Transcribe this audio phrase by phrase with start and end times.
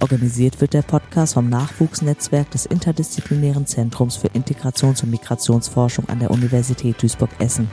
[0.00, 6.30] Organisiert wird der Podcast vom Nachwuchsnetzwerk des Interdisziplinären Zentrums für Integrations- und Migrationsforschung an der
[6.30, 7.68] Universität Duisburg-Essen.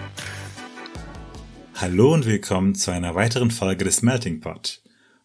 [1.76, 4.82] Hallo und willkommen zu einer weiteren Folge des Melting Pot.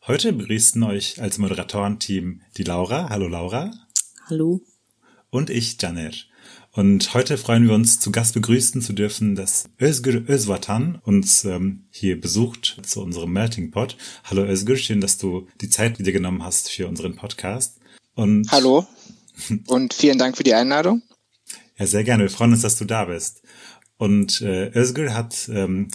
[0.06, 3.08] Heute begrüßen euch als Moderatorenteam die Laura.
[3.08, 3.70] Hallo Laura.
[4.28, 4.60] Hallo.
[5.30, 6.29] Und ich, Janet.
[6.72, 11.86] Und heute freuen wir uns, zu Gast begrüßen zu dürfen, dass Özgür Özvatan uns ähm,
[11.90, 13.96] hier besucht zu unserem Melting Pot.
[14.22, 17.80] Hallo Özgür, schön, dass du die Zeit wieder genommen hast für unseren Podcast.
[18.14, 18.86] Und Hallo
[19.66, 21.02] und vielen Dank für die Einladung.
[21.76, 22.22] Ja, sehr gerne.
[22.22, 23.42] Wir freuen uns, dass du da bist.
[23.96, 25.88] Und äh, Özgür hat ähm,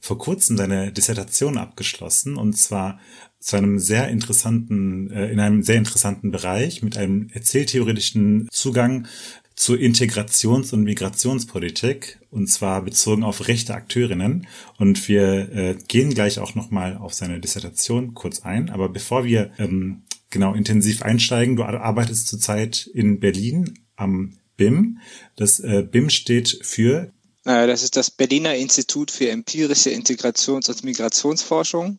[0.00, 2.98] vor kurzem seine Dissertation abgeschlossen und zwar
[3.40, 9.06] zu einem sehr interessanten, äh, in einem sehr interessanten Bereich mit einem erzähltheoretischen Zugang
[9.54, 14.46] zur Integrations- und Migrationspolitik und zwar bezogen auf rechte Akteurinnen.
[14.78, 18.70] Und wir äh, gehen gleich auch nochmal auf seine Dissertation kurz ein.
[18.70, 24.98] Aber bevor wir ähm, genau intensiv einsteigen, du arbeitest zurzeit in Berlin am BIM.
[25.36, 27.12] Das äh, BIM steht für
[27.44, 31.98] äh, das ist das Berliner Institut für empirische Integrations- und Migrationsforschung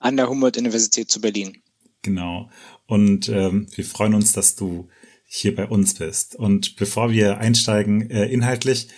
[0.00, 1.62] an der Humboldt-Universität zu Berlin.
[2.02, 2.50] Genau.
[2.86, 4.88] Und ähm, wir freuen uns, dass du
[5.26, 6.36] hier bei uns bist.
[6.36, 8.88] Und bevor wir einsteigen äh, inhaltlich,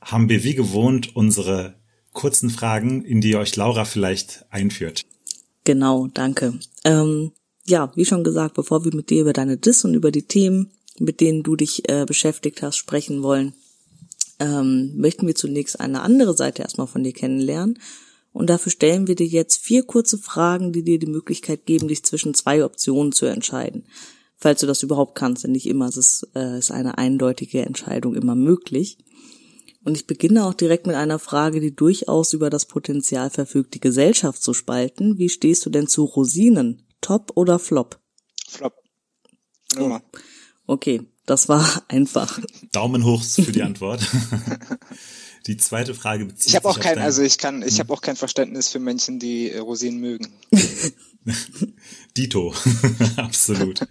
[0.00, 1.76] haben wir wie gewohnt unsere
[2.12, 5.02] kurzen Fragen, in die euch Laura vielleicht einführt.
[5.64, 6.58] Genau, danke.
[6.84, 7.32] Ähm,
[7.64, 10.70] ja, wie schon gesagt, bevor wir mit dir über deine Dis und über die Themen,
[10.98, 13.54] mit denen du dich äh, beschäftigt hast, sprechen wollen,
[14.38, 17.78] ähm, möchten wir zunächst eine andere Seite erstmal von dir kennenlernen.
[18.32, 22.04] Und dafür stellen wir dir jetzt vier kurze Fragen, die dir die Möglichkeit geben, dich
[22.04, 23.84] zwischen zwei Optionen zu entscheiden
[24.36, 28.14] falls du das überhaupt kannst, denn nicht immer ist es äh, ist eine eindeutige Entscheidung
[28.14, 28.98] immer möglich.
[29.84, 33.80] Und ich beginne auch direkt mit einer Frage, die durchaus über das Potenzial verfügt, die
[33.80, 35.16] Gesellschaft zu spalten.
[35.18, 36.82] Wie stehst du denn zu Rosinen?
[37.00, 38.00] Top oder Flop?
[38.48, 38.74] Flop.
[39.78, 39.98] Oh.
[40.66, 42.40] Okay, das war einfach.
[42.72, 44.00] Daumen hoch für die Antwort.
[45.46, 47.80] Die zweite Frage bezieht ich hab sich auch kein, also ich kann, ich hm.
[47.80, 50.28] habe auch kein Verständnis für Menschen, die äh, Rosinen mögen.
[52.16, 52.54] Dito,
[53.16, 53.80] absolut.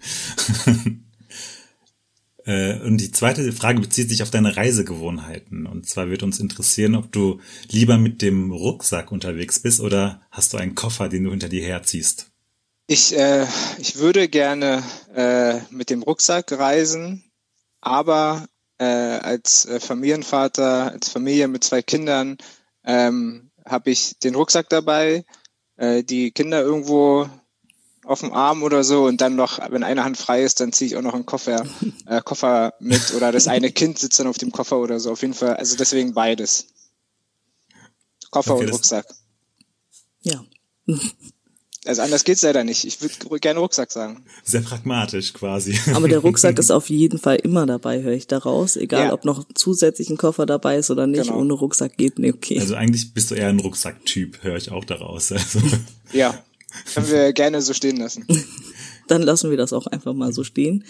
[2.48, 5.66] Äh, und die zweite Frage bezieht sich auf deine Reisegewohnheiten.
[5.66, 10.52] Und zwar wird uns interessieren, ob du lieber mit dem Rucksack unterwegs bist oder hast
[10.52, 12.30] du einen Koffer, den du hinter dir herziehst?
[12.86, 13.46] Ich, äh,
[13.78, 17.24] ich würde gerne äh, mit dem Rucksack reisen,
[17.80, 18.46] aber
[18.78, 22.38] äh, als äh, Familienvater, als Familie mit zwei Kindern
[22.84, 25.24] ähm, habe ich den Rucksack dabei,
[25.76, 27.28] äh, die Kinder irgendwo
[28.04, 30.86] auf dem Arm oder so und dann noch, wenn eine Hand frei ist, dann ziehe
[30.88, 31.66] ich auch noch einen Koffer,
[32.06, 35.12] äh, Koffer mit oder das eine Kind sitzt dann auf dem Koffer oder so.
[35.12, 36.68] Auf jeden Fall, also deswegen beides.
[38.30, 39.06] Koffer okay, und Rucksack.
[40.22, 40.44] Ja.
[41.86, 42.84] Also anders geht's leider nicht.
[42.84, 44.24] Ich würde gerne Rucksack sagen.
[44.42, 45.78] Sehr pragmatisch quasi.
[45.94, 48.76] Aber der Rucksack ist auf jeden Fall immer dabei, höre ich daraus.
[48.76, 49.12] Egal, ja.
[49.12, 51.24] ob noch zusätzlich ein Koffer dabei ist oder nicht.
[51.24, 51.38] Genau.
[51.38, 52.58] Ohne Rucksack geht nicht, okay.
[52.60, 55.32] Also eigentlich bist du eher ein Rucksacktyp, höre ich auch daraus.
[55.32, 55.60] Also.
[56.12, 56.42] Ja,
[56.94, 58.26] können wir gerne so stehen lassen.
[59.08, 60.84] Dann lassen wir das auch einfach mal so stehen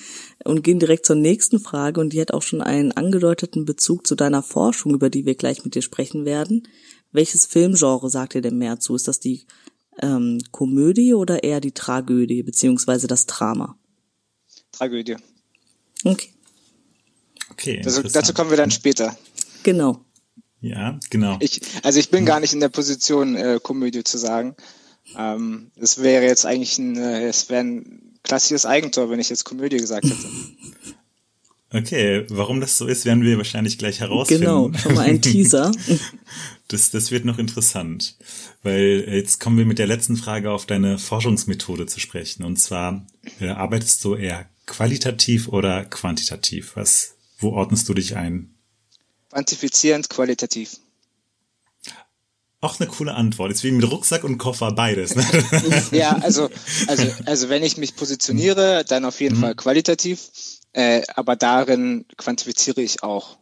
[0.44, 4.14] und gehen direkt zur nächsten Frage und die hat auch schon einen angedeuteten Bezug zu
[4.14, 6.66] deiner Forschung, über die wir gleich mit dir sprechen werden.
[7.12, 8.94] Welches Filmgenre sagt dir denn mehr zu?
[8.94, 9.44] Ist das die
[10.02, 13.78] ähm, Komödie oder eher die Tragödie beziehungsweise das Drama?
[14.72, 15.16] Tragödie.
[16.04, 16.30] Okay.
[17.50, 17.82] Okay.
[17.84, 19.16] Also, dazu kommen wir dann später.
[19.62, 20.04] Genau.
[20.60, 21.36] Ja, genau.
[21.40, 24.56] Ich, also ich bin gar nicht in der Position, äh, Komödie zu sagen.
[25.16, 29.44] Ähm, das wäre jetzt eigentlich ein, äh, es wäre ein klassisches Eigentor, wenn ich jetzt
[29.44, 30.16] Komödie gesagt hätte.
[31.76, 34.44] Okay, warum das so ist, werden wir wahrscheinlich gleich herausfinden.
[34.44, 35.73] Genau, schon mal ein Teaser.
[36.69, 38.17] Das, das wird noch interessant,
[38.64, 42.43] weil jetzt kommen wir mit der letzten Frage auf deine Forschungsmethode zu sprechen.
[42.43, 43.06] Und zwar,
[43.38, 46.73] äh, arbeitest du eher qualitativ oder quantitativ?
[46.75, 48.56] Was, wo ordnest du dich ein?
[49.31, 50.81] Quantifizierend, qualitativ.
[52.61, 53.52] Auch eine coole Antwort.
[53.52, 55.14] Ist wie mit Rucksack und Koffer beides.
[55.14, 55.25] Ne?
[55.93, 56.50] ja, also,
[56.88, 59.43] also, also wenn ich mich positioniere, dann auf jeden mhm.
[59.43, 60.31] Fall qualitativ,
[60.76, 63.38] äh, aber darin quantifiziere ich auch.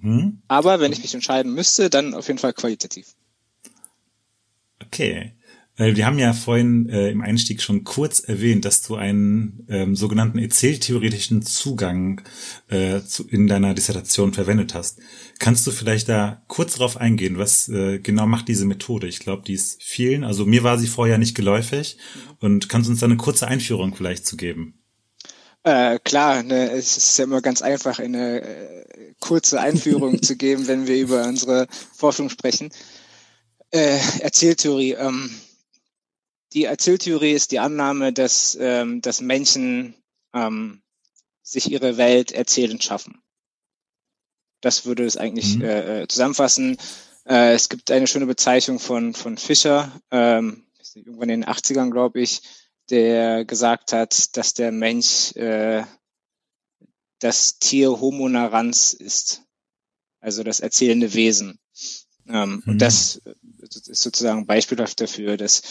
[0.00, 0.42] Hm?
[0.46, 3.14] Aber wenn ich mich entscheiden müsste, dann auf jeden Fall qualitativ.
[4.84, 5.32] Okay.
[5.78, 9.96] Äh, wir haben ja vorhin äh, im Einstieg schon kurz erwähnt, dass du einen ähm,
[9.96, 12.20] sogenannten erzähltheoretischen Zugang
[12.68, 14.98] äh, zu, in deiner Dissertation verwendet hast.
[15.38, 19.06] Kannst du vielleicht da kurz darauf eingehen, was äh, genau macht diese Methode?
[19.06, 21.96] Ich glaube, die ist vielen, also mir war sie vorher nicht geläufig.
[22.38, 24.74] Und kannst du uns da eine kurze Einführung vielleicht zu geben?
[25.68, 30.66] Äh, klar, ne, es ist ja immer ganz einfach, eine äh, kurze Einführung zu geben,
[30.66, 32.70] wenn wir über unsere Forschung sprechen.
[33.70, 34.92] Äh, Erzähltheorie.
[34.92, 35.30] Ähm,
[36.54, 39.94] die Erzähltheorie ist die Annahme, dass, ähm, dass Menschen
[40.32, 40.80] ähm,
[41.42, 43.20] sich ihre Welt erzählend schaffen.
[44.62, 45.64] Das würde es eigentlich mhm.
[45.64, 46.78] äh, äh zusammenfassen.
[47.26, 52.22] Äh, es gibt eine schöne Bezeichnung von, von Fischer, ähm, irgendwann in den 80ern, glaube
[52.22, 52.40] ich,
[52.90, 55.84] der gesagt hat, dass der Mensch äh,
[57.20, 59.42] das Tier Homo narans ist,
[60.20, 61.58] also das erzählende Wesen.
[62.28, 62.72] Ähm, mhm.
[62.72, 63.20] Und das
[63.86, 65.62] ist sozusagen beispielhaft dafür, dass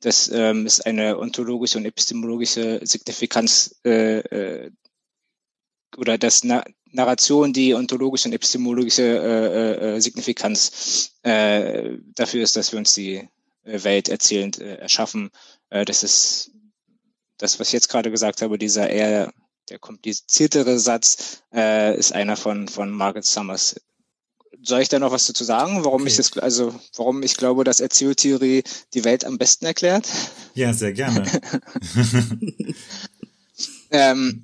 [0.00, 4.70] dass ähm, es eine ontologische und epistemologische Signifikanz äh, äh,
[5.96, 12.72] oder dass Na Narration die ontologische und epistemologische äh, äh, Signifikanz äh, dafür ist, dass
[12.72, 13.28] wir uns die
[13.64, 15.30] äh, Welt erzählend äh, erschaffen.
[15.68, 16.52] Äh, das ist
[17.38, 19.32] das, was ich jetzt gerade gesagt habe, dieser eher
[19.68, 23.80] der kompliziertere Satz äh, ist einer von, von Margaret Summers.
[24.62, 26.10] Soll ich da noch was dazu sagen, warum okay.
[26.10, 30.08] ich das, also warum ich glaube, dass Erzähltheorie die Welt am besten erklärt?
[30.54, 31.24] Ja, sehr gerne.
[33.90, 34.42] ähm,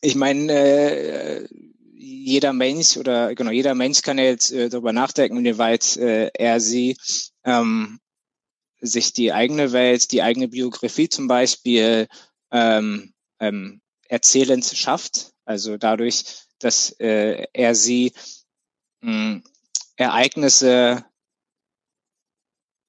[0.00, 1.48] ich meine, äh,
[1.94, 6.60] jeder Mensch oder genau jeder Mensch kann ja jetzt äh, darüber nachdenken, inwieweit äh, er
[6.60, 6.96] sie
[7.44, 8.00] ähm,
[8.82, 12.08] sich die eigene Welt, die eigene Biografie zum Beispiel
[12.50, 15.32] ähm, ähm, erzählend schafft.
[15.44, 16.24] Also dadurch,
[16.58, 18.12] dass äh, er sie
[19.00, 19.42] mh,
[19.96, 21.04] Ereignisse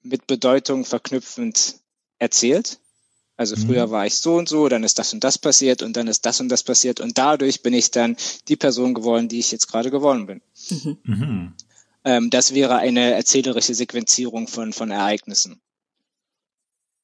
[0.01, 1.75] mit Bedeutung verknüpfend
[2.17, 2.79] erzählt.
[3.35, 3.91] Also früher mhm.
[3.91, 6.39] war ich so und so, dann ist das und das passiert und dann ist das
[6.39, 8.15] und das passiert und dadurch bin ich dann
[8.47, 10.41] die Person geworden, die ich jetzt gerade geworden bin.
[10.69, 10.97] Mhm.
[11.03, 11.53] Mhm.
[12.05, 15.61] Ähm, das wäre eine erzählerische Sequenzierung von, von Ereignissen.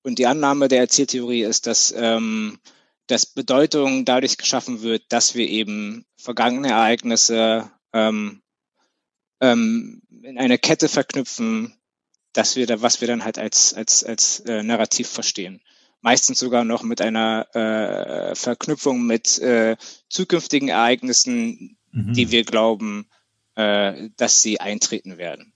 [0.03, 2.59] Und die Annahme der Erzähltheorie ist, dass, ähm,
[3.07, 8.41] dass Bedeutung dadurch geschaffen wird, dass wir eben vergangene Ereignisse ähm,
[9.41, 11.73] ähm, in eine Kette verknüpfen,
[12.33, 15.61] dass wir da, was wir dann halt als, als, als äh, Narrativ verstehen.
[16.01, 19.75] Meistens sogar noch mit einer äh, Verknüpfung mit äh,
[20.07, 22.13] zukünftigen Ereignissen, mhm.
[22.13, 23.09] die wir glauben,
[23.55, 25.53] äh, dass sie eintreten werden.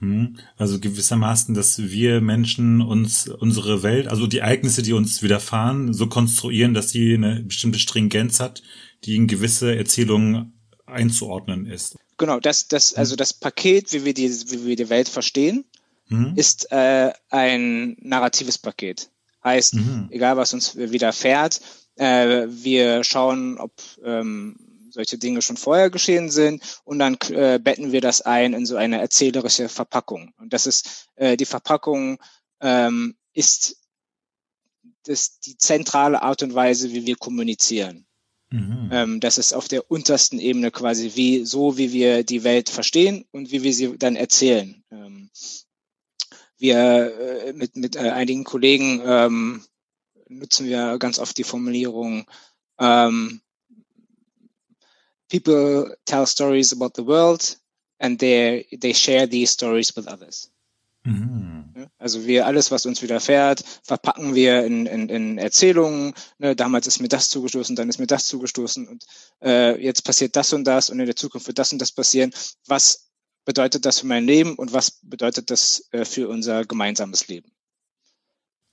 [0.00, 0.38] Hm.
[0.56, 6.06] Also gewissermaßen, dass wir Menschen uns unsere Welt, also die Ereignisse, die uns widerfahren, so
[6.08, 8.62] konstruieren, dass sie eine bestimmte Stringenz hat,
[9.04, 10.54] die in gewisse Erzählungen
[10.86, 11.96] einzuordnen ist.
[12.18, 12.98] Genau, das, das, hm.
[12.98, 15.64] also das Paket, wie wir die, wie wir die Welt verstehen,
[16.10, 16.32] mhm.
[16.36, 19.08] ist äh, ein narratives Paket.
[19.42, 20.08] Heißt, mhm.
[20.10, 21.62] egal was uns widerfährt,
[21.96, 23.72] äh, wir schauen, ob
[24.04, 24.56] ähm,
[24.90, 28.76] solche Dinge schon vorher geschehen sind und dann äh, betten wir das ein in so
[28.76, 30.32] eine erzählerische Verpackung.
[30.38, 32.18] Und das ist äh, die Verpackung
[32.60, 33.76] ähm, ist
[35.04, 38.06] das die zentrale Art und Weise, wie wir kommunizieren.
[38.50, 38.90] Mhm.
[38.92, 43.24] Ähm, das ist auf der untersten Ebene quasi wie so, wie wir die Welt verstehen
[43.30, 44.82] und wie wir sie dann erzählen.
[44.90, 45.30] Ähm,
[46.58, 49.64] wir äh, mit mit äh, einigen Kollegen ähm,
[50.28, 52.26] nutzen wir ganz oft die Formulierung
[52.78, 53.40] ähm,
[55.30, 57.56] people tell stories about the world
[57.98, 60.50] and they they share these stories with others.
[61.06, 61.88] Mhm.
[61.98, 66.14] Also wir alles, was uns widerfährt, verpacken wir in, in, in Erzählungen.
[66.38, 69.04] Ne, damals ist mir das zugestoßen, dann ist mir das zugestoßen und
[69.42, 72.32] äh, jetzt passiert das und das und in der Zukunft wird das und das passieren.
[72.66, 73.10] Was
[73.46, 77.50] bedeutet das für mein Leben und was bedeutet das äh, für unser gemeinsames Leben?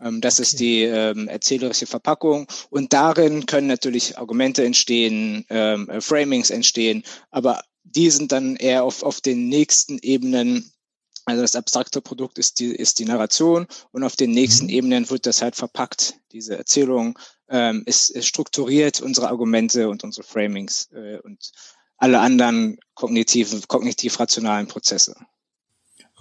[0.01, 6.01] Ähm, das ist die ähm, erzählerische Verpackung und darin können natürlich Argumente entstehen, ähm, äh,
[6.01, 10.71] Framings entstehen, aber die sind dann eher auf, auf den nächsten Ebenen.
[11.25, 14.71] Also das abstrakte Produkt ist die, ist die Narration und auf den nächsten mhm.
[14.71, 16.15] Ebenen wird das halt verpackt.
[16.31, 17.17] Diese Erzählung
[17.49, 21.51] ähm, ist, ist strukturiert, unsere Argumente und unsere Framings äh, und
[21.97, 25.15] alle anderen kognitiven, kognitiv-rationalen Prozesse.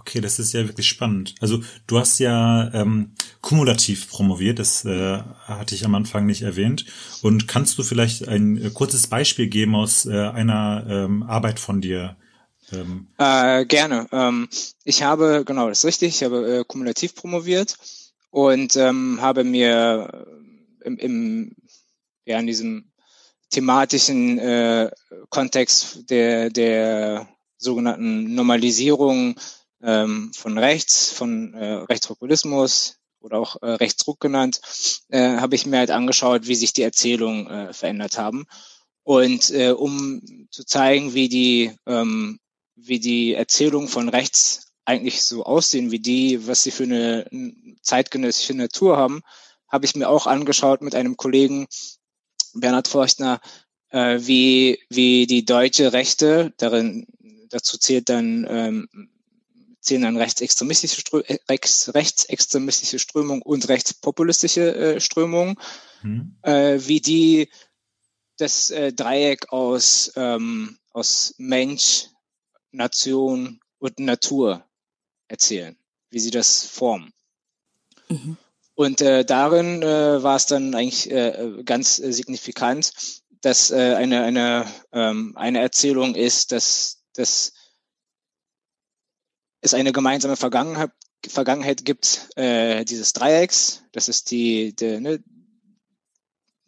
[0.07, 1.35] Okay, das ist ja wirklich spannend.
[1.41, 3.11] Also du hast ja ähm,
[3.41, 6.87] kumulativ promoviert, das äh, hatte ich am Anfang nicht erwähnt.
[7.23, 11.81] Und kannst du vielleicht ein äh, kurzes Beispiel geben aus äh, einer ähm, Arbeit von
[11.81, 12.17] dir?
[12.73, 13.09] Ähm?
[13.19, 14.07] Äh, gerne.
[14.13, 14.49] Ähm,
[14.85, 17.77] ich habe, genau, das ist richtig, ich habe äh, kumulativ promoviert
[18.31, 20.25] und ähm, habe mir
[20.85, 21.57] im, im
[22.27, 22.93] ja, in diesem
[23.51, 24.89] thematischen äh,
[25.31, 29.35] Kontext der, der sogenannten Normalisierung
[29.83, 34.61] ähm, von rechts, von äh, Rechtspopulismus oder auch äh, Rechtsruck genannt,
[35.09, 38.47] äh, habe ich mir halt angeschaut, wie sich die Erzählungen äh, verändert haben.
[39.03, 42.39] Und äh, um zu zeigen, wie die, ähm,
[42.75, 47.29] wie die Erzählungen von rechts eigentlich so aussehen, wie die, was sie für eine
[47.83, 49.23] zeitgenössische Natur haben,
[49.69, 51.67] habe ich mir auch angeschaut mit einem Kollegen,
[52.55, 53.41] Bernhard Forstner,
[53.91, 57.07] äh, wie, wie die deutsche Rechte, darin,
[57.51, 58.89] dazu zählt dann, ähm,
[59.87, 65.59] zählen dann rechtsextremistische, Strö äh, rechts, rechtsextremistische Strömung und rechtspopulistische äh, Strömung,
[66.03, 66.37] mhm.
[66.43, 67.49] äh, wie die
[68.37, 72.07] das äh, Dreieck aus, ähm, aus Mensch,
[72.73, 74.65] Nation und Natur
[75.29, 75.77] erzählen,
[76.11, 77.13] wie sie das formen.
[78.09, 78.37] Mhm.
[78.75, 82.93] Und äh, darin äh, war es dann eigentlich äh, ganz äh, signifikant,
[83.41, 87.53] dass äh, eine, eine, ähm, eine Erzählung ist, dass, dass
[89.67, 90.91] es eine gemeinsame Vergangenheit,
[91.27, 93.83] Vergangenheit gibt, äh, dieses Dreiecks.
[93.93, 95.23] Das ist die, die, ne,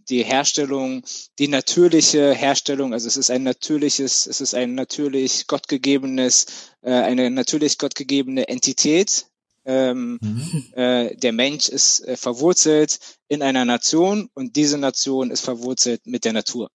[0.09, 1.03] die Herstellung,
[1.39, 6.47] die natürliche Herstellung, also es ist ein natürliches, es ist ein natürlich gottgegebenes,
[6.83, 9.27] äh, eine natürlich gottgegebene Entität.
[9.65, 10.65] Ähm, mhm.
[10.77, 16.25] äh, der Mensch ist äh, verwurzelt in einer Nation und diese Nation ist verwurzelt mit
[16.25, 16.71] der Natur.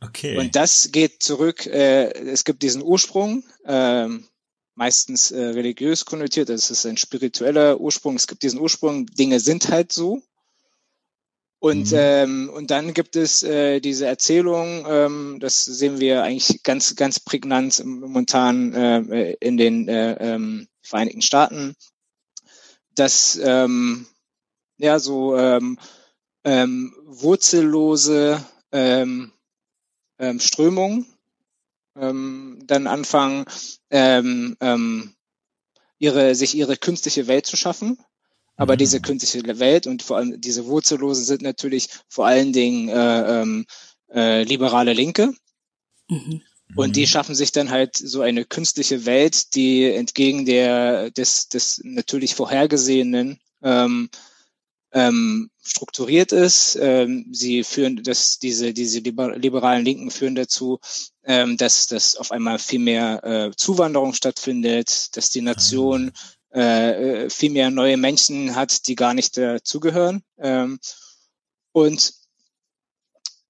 [0.00, 0.38] Okay.
[0.38, 4.08] Und das geht zurück, äh, es gibt diesen Ursprung, äh,
[4.80, 9.68] meistens äh, religiös konnotiert, das ist ein spiritueller Ursprung, es gibt diesen Ursprung, Dinge sind
[9.68, 10.22] halt so.
[11.58, 11.98] Und, mhm.
[11.98, 17.20] ähm, und dann gibt es äh, diese Erzählung, ähm, das sehen wir eigentlich ganz, ganz
[17.20, 21.76] prägnant momentan äh, in den äh, ähm, Vereinigten Staaten,
[22.94, 24.06] dass ähm,
[24.78, 25.78] ja so ähm,
[26.44, 29.30] ähm, wurzellose ähm,
[30.18, 31.04] ähm, Strömungen
[31.96, 33.44] ähm, dann anfangen,
[33.90, 35.14] ähm, ähm,
[35.98, 37.98] ihre, sich ihre künstliche Welt zu schaffen
[38.60, 38.78] aber mhm.
[38.78, 43.64] diese künstliche Welt und vor allem diese Wurzellosen sind natürlich vor allen Dingen äh, ähm,
[44.12, 45.32] äh, liberale Linke.
[46.10, 46.42] Mhm.
[46.76, 47.06] Und die mhm.
[47.06, 53.40] schaffen sich dann halt so eine künstliche Welt, die entgegen der des, des natürlich vorhergesehenen
[53.62, 54.10] ähm,
[54.92, 56.76] ähm, strukturiert ist.
[56.78, 60.80] Ähm, sie führen, dass diese diese liberalen Linken führen dazu,
[61.30, 67.26] ähm, dass dass auf einmal viel mehr äh, Zuwanderung stattfindet, dass die Nation ah äh,
[67.26, 70.24] äh, viel mehr neue Menschen hat, die gar nicht dazugehören.
[70.38, 70.80] Ähm,
[71.72, 72.12] und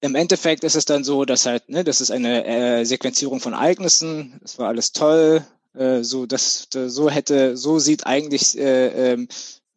[0.03, 3.55] im Endeffekt ist es dann so, dass halt, ne, das ist eine äh, Sequenzierung von
[3.55, 9.29] Ereignissen, das war alles toll, äh, so das, so hätte, so sieht eigentlich äh, ähm,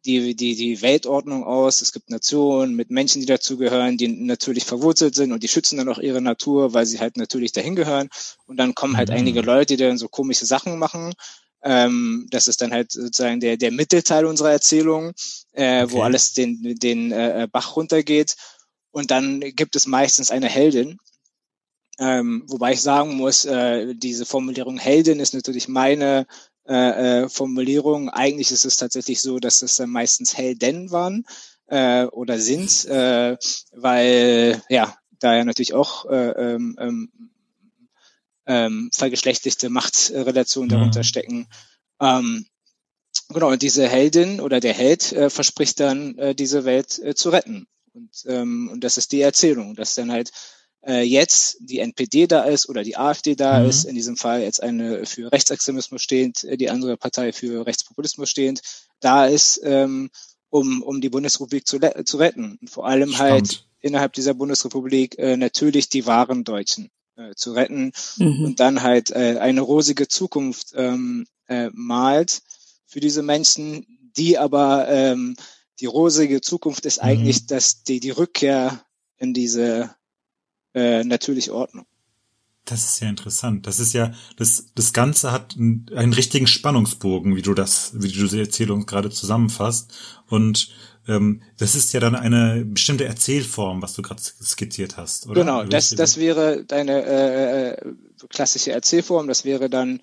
[0.04, 1.82] die, die, die Weltordnung aus.
[1.82, 5.88] Es gibt Nationen mit Menschen, die dazugehören, die natürlich verwurzelt sind und die schützen dann
[5.88, 8.08] auch ihre Natur, weil sie halt natürlich dahin gehören.
[8.46, 9.16] Und dann kommen halt mhm.
[9.16, 11.14] einige Leute, die dann so komische Sachen machen
[11.64, 15.14] ähm, das ist dann halt sozusagen der, der Mittelteil unserer Erzählung,
[15.52, 15.92] äh, okay.
[15.92, 18.36] wo alles den, den äh, Bach runtergeht.
[18.90, 20.98] Und dann gibt es meistens eine Heldin.
[21.98, 26.26] Ähm, wobei ich sagen muss, äh, diese Formulierung Heldin ist natürlich meine
[26.66, 28.08] äh, äh, Formulierung.
[28.10, 31.26] Eigentlich ist es tatsächlich so, dass es dann meistens Helden waren
[31.66, 33.36] äh, oder sind, äh,
[33.72, 37.30] weil ja, da ja natürlich auch äh, ähm, ähm
[38.46, 41.04] ähm, vergeschlechtlichte Machtrelationen darunter mhm.
[41.04, 41.48] stecken.
[42.00, 42.46] Ähm,
[43.28, 47.30] genau, und diese Heldin oder der Held äh, verspricht dann, äh, diese Welt äh, zu
[47.30, 47.66] retten.
[47.92, 50.32] Und, ähm, und das ist die Erzählung, dass dann halt
[50.86, 53.68] äh, jetzt die NPD da ist oder die AfD da mhm.
[53.68, 58.30] ist, in diesem Fall jetzt eine für Rechtsextremismus stehend, äh, die andere Partei für Rechtspopulismus
[58.30, 58.62] stehend,
[59.00, 60.10] da ist, ähm,
[60.50, 62.58] um, um die Bundesrepublik zu, zu retten.
[62.60, 63.48] Und vor allem halt Spannend.
[63.48, 68.44] halt innerhalb dieser Bundesrepublik äh, natürlich die wahren Deutschen äh, zu retten mhm.
[68.44, 72.42] und dann halt äh, eine rosige Zukunft ähm, äh, malt
[72.86, 73.86] für diese Menschen,
[74.16, 75.36] die aber ähm,
[75.80, 77.08] die rosige Zukunft ist mhm.
[77.08, 78.84] eigentlich, dass die, die Rückkehr
[79.16, 79.94] in diese
[80.74, 81.86] äh, natürliche Ordnung.
[82.64, 83.66] Das ist ja interessant.
[83.66, 88.10] Das ist ja, das, das Ganze hat einen, einen richtigen Spannungsbogen, wie du das, wie
[88.10, 89.92] du die Erzählung gerade zusammenfasst.
[90.28, 90.70] Und
[91.06, 95.40] ähm, das ist ja dann eine bestimmte Erzählform, was du gerade skizziert hast, oder?
[95.40, 97.94] Genau, das, das wäre deine äh, äh,
[98.30, 99.28] klassische Erzählform.
[99.28, 100.00] Das wäre dann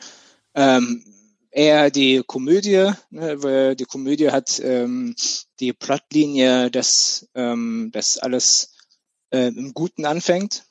[0.53, 1.03] ähm,
[1.49, 2.91] eher die Komödie.
[3.09, 3.75] Ne?
[3.75, 5.15] Die Komödie hat ähm,
[5.59, 8.70] die Plotlinie, dass ähm, das alles
[9.31, 10.65] äh, im Guten anfängt.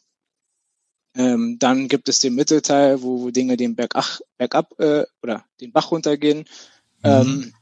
[1.16, 5.72] Ähm, dann gibt es den Mittelteil, wo, wo Dinge den Bergach, bergab äh, oder den
[5.72, 6.38] Bach runtergehen.
[6.38, 6.44] Mhm.
[7.04, 7.54] Ähm,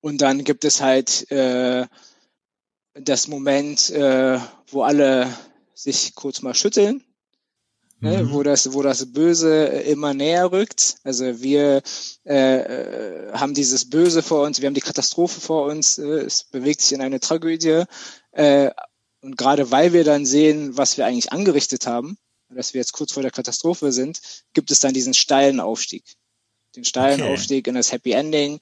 [0.00, 1.86] und dann gibt es halt äh,
[2.94, 4.38] das Moment, äh,
[4.68, 5.32] wo alle
[5.74, 7.04] sich kurz mal schütteln.
[8.02, 10.96] ne, wo das, wo das Böse immer näher rückt.
[11.04, 11.82] Also wir
[12.24, 16.44] äh, äh, haben dieses Böse vor uns, wir haben die Katastrophe vor uns, äh, es
[16.44, 17.84] bewegt sich in eine Tragödie.
[18.32, 18.70] Äh,
[19.22, 22.18] und gerade weil wir dann sehen, was wir eigentlich angerichtet haben,
[22.50, 24.20] dass wir jetzt kurz vor der Katastrophe sind,
[24.52, 26.04] gibt es dann diesen steilen Aufstieg.
[26.76, 27.32] Den steilen okay.
[27.32, 28.60] Aufstieg in das Happy Ending.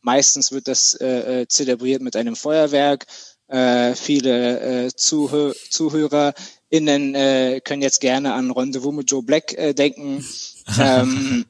[0.00, 3.06] Meistens wird das äh, äh zelebriert mit einem Feuerwerk.
[3.48, 9.74] Äh, viele äh, Zuhö ZuhörerInnen äh, können jetzt gerne an Rendezvous mit Joe Black äh,
[9.74, 10.24] denken.
[10.80, 11.44] ähm,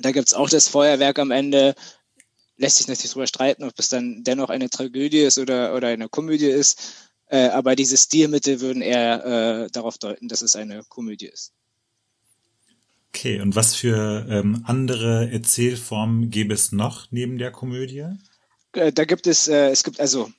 [0.00, 1.74] da gibt's auch das Feuerwerk am Ende.
[2.56, 6.08] Lässt sich natürlich drüber streiten, ob es dann dennoch eine Tragödie ist oder, oder eine
[6.08, 7.07] Komödie ist.
[7.28, 11.52] Äh, aber diese Stilmittel würden eher äh, darauf deuten, dass es eine Komödie ist.
[13.14, 18.06] Okay, und was für ähm, andere Erzählformen gäbe es noch neben der Komödie?
[18.72, 20.30] Äh, da gibt es, äh, es gibt also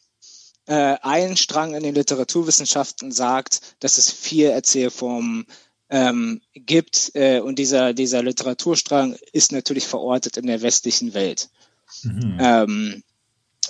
[0.65, 5.45] äh, ein Strang in den Literaturwissenschaften sagt, dass es vier Erzählformen
[5.91, 11.49] ähm, gibt und dieser, dieser Literaturstrang ist natürlich verortet in der westlichen Welt.
[12.03, 12.37] Mhm.
[12.39, 13.03] Ähm,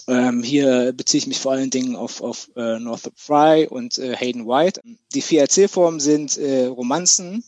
[0.09, 4.15] ähm, hier beziehe ich mich vor allen Dingen auf, auf äh, Northrop Fry und äh,
[4.15, 4.81] Hayden White.
[5.13, 7.43] Die vier Erzählformen sind äh, Romanzen,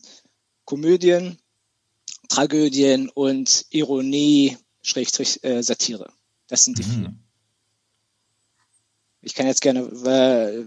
[0.66, 1.40] Komödien,
[2.30, 6.14] Tragödien und Ironie, Schrägstrich, äh, Satire.
[6.48, 6.92] Das sind die mhm.
[6.92, 7.14] vier.
[9.22, 10.66] Ich kann jetzt gerne äh,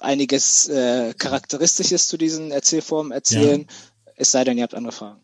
[0.00, 4.12] einiges äh, Charakteristisches zu diesen Erzählformen erzählen, ja.
[4.16, 5.20] es sei denn, ihr habt andere Fragen.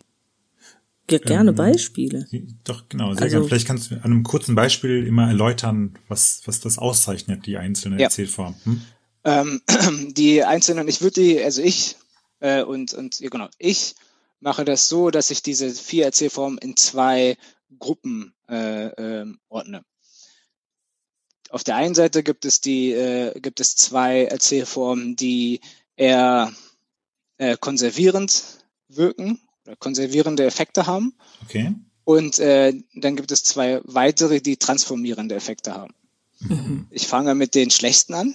[1.10, 2.26] Ja, gerne ähm, Beispiele.
[2.64, 3.48] Doch, genau, sehr also, gerne.
[3.48, 7.98] Vielleicht kannst du an einem kurzen Beispiel immer erläutern, was, was das auszeichnet, die einzelnen
[7.98, 8.06] ja.
[8.06, 8.56] Erzählformen.
[8.64, 8.80] Hm?
[9.24, 9.62] Ähm,
[10.14, 11.96] die einzelnen, ich würde die, also ich
[12.40, 13.94] äh, und, und ja, genau, ich
[14.40, 17.36] mache das so, dass ich diese vier Erzählformen in zwei
[17.78, 19.84] Gruppen äh, äh, ordne.
[21.50, 25.60] Auf der einen Seite gibt es die, äh, gibt es zwei Erzählformen, die
[25.96, 26.52] eher
[27.38, 28.42] äh, konservierend
[28.88, 29.40] wirken
[29.78, 31.14] konservierende Effekte haben.
[31.44, 31.74] Okay.
[32.04, 35.94] Und äh, dann gibt es zwei weitere, die transformierende Effekte haben.
[36.40, 36.86] Mhm.
[36.90, 38.34] Ich fange mit den schlechten an.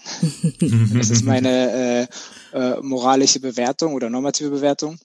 [0.94, 2.08] das ist meine
[2.54, 4.98] äh, äh, moralische Bewertung oder normative Bewertung.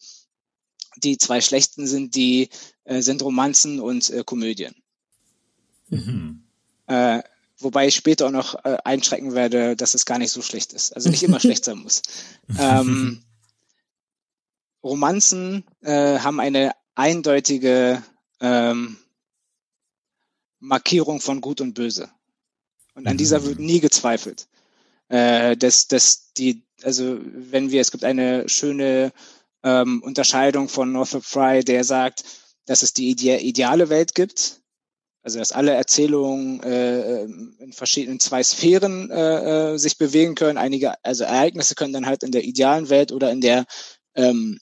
[0.97, 2.49] Die zwei schlechten sind die
[2.85, 4.75] äh, sind Romanzen und äh, Komödien.
[5.91, 6.45] Mhm.
[6.87, 7.23] Äh,
[7.59, 10.95] Wobei ich später auch noch äh, einschrecken werde, dass es gar nicht so schlecht ist.
[10.95, 12.03] Also nicht immer schlecht sein muss.
[12.59, 13.23] Ähm,
[14.85, 18.03] Romanzen äh, haben eine eindeutige
[18.41, 18.99] ähm,
[20.61, 22.11] Markierung von Gut und Böse.
[22.95, 24.47] Und an dieser wird nie gezweifelt.
[25.09, 29.13] Äh, dass, dass die, also wenn wir, es gibt eine schöne
[29.63, 32.25] ähm, Unterscheidung von Northrop Fry, der sagt,
[32.67, 34.65] dass es die ide ideale Welt gibt
[35.25, 40.59] also dass alle Erzählungen äh, in verschiedenen zwei Sphären äh, äh, sich bewegen können.
[40.59, 43.65] Einige, also Ereignisse können dann halt in der idealen Welt oder in der
[44.15, 44.61] ähm,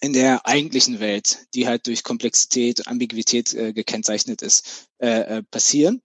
[0.00, 6.02] in der eigentlichen Welt, die halt durch Komplexität, Ambiguität äh, gekennzeichnet ist, äh, äh, passieren.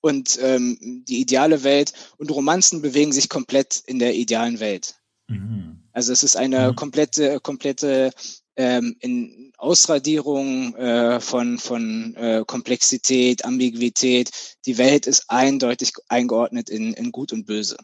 [0.00, 4.96] Und ähm, die ideale Welt und Romanzen bewegen sich komplett in der idealen Welt.
[5.28, 5.88] Mhm.
[5.92, 6.76] Also es ist eine mhm.
[6.76, 8.12] komplette, komplette
[8.56, 14.30] ähm, in Ausradierung äh, von, von äh, Komplexität, Ambiguität.
[14.66, 17.76] Die Welt ist eindeutig eingeordnet in, in Gut und Böse.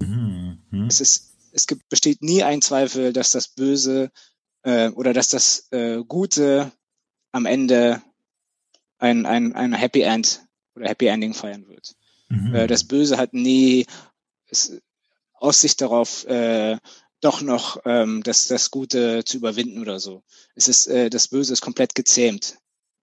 [0.00, 0.86] Mhm.
[0.88, 4.10] Es, ist, es gibt, besteht nie ein Zweifel, dass das Böse
[4.64, 6.72] äh, oder dass das äh, Gute
[7.32, 8.02] am Ende
[8.98, 11.94] ein, ein, ein Happy End oder Happy Ending feiern wird.
[12.28, 12.54] Mhm.
[12.54, 13.86] Äh, das Böse hat nie
[14.48, 14.80] es,
[15.34, 16.78] Aussicht darauf, äh,
[17.20, 20.22] doch noch ähm, das, das Gute zu überwinden oder so.
[20.54, 22.56] Es ist, äh, das Böse ist komplett gezähmt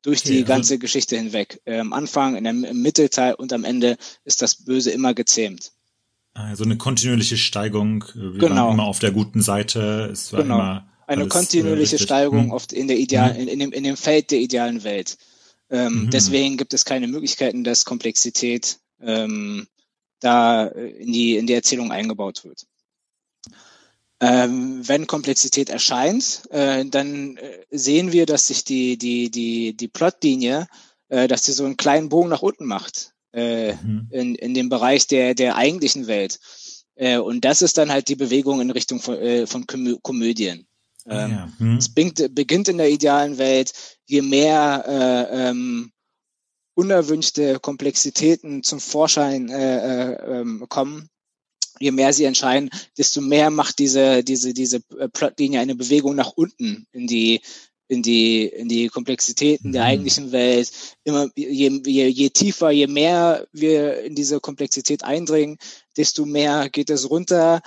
[0.04, 0.46] durch die ja.
[0.46, 1.62] ganze Geschichte hinweg.
[1.66, 5.72] Äh, am Anfang, in dem, im Mittelteil und am Ende ist das Böse immer gezähmt.
[6.34, 8.06] Also eine kontinuierliche Steigung.
[8.14, 8.68] Wir genau.
[8.68, 10.10] waren immer auf der guten Seite.
[10.12, 10.56] Es war genau.
[10.56, 12.52] immer eine kontinuierliche äh, Steigung hm.
[12.52, 13.42] oft in der idealen, hm.
[13.42, 15.18] in, in, dem, in dem Feld der idealen Welt.
[15.70, 16.10] Ähm, mhm.
[16.10, 19.68] Deswegen gibt es keine Möglichkeiten, dass Komplexität ähm,
[20.20, 22.68] da in die, in die Erzählung eingebaut wird.
[24.20, 29.88] Ähm, wenn Komplexität erscheint, äh, dann äh, sehen wir, dass sich die, die, die, die
[29.88, 30.68] Plotlinie,
[31.08, 34.08] äh, dass sie so einen kleinen Bogen nach unten macht äh, mhm.
[34.12, 36.40] in, in dem Bereich der, der eigentlichen Welt.
[36.96, 40.68] Äh, und das ist dann halt die Bewegung in Richtung von, äh, von Komö Komödien.
[41.06, 41.54] Ah, ähm, ja.
[41.60, 41.78] mhm.
[41.78, 43.74] Es beginnt, beginnt in der idealen Welt,
[44.06, 45.92] je mehr äh, ähm,
[46.76, 51.10] unerwünschte Komplexitäten zum Vorschein äh, äh, ähm, kommen,
[51.80, 56.32] je mehr sie entscheiden, desto mehr macht diese, diese, diese äh, Plotlinie eine Bewegung nach
[56.36, 57.42] unten in die,
[57.88, 59.88] in die, in die Komplexitäten der mhm.
[59.88, 60.72] eigentlichen Welt.
[61.04, 65.58] Immer, je, je, je tiefer, je mehr wir in diese Komplexität eindringen,
[65.98, 67.62] desto mehr geht es runter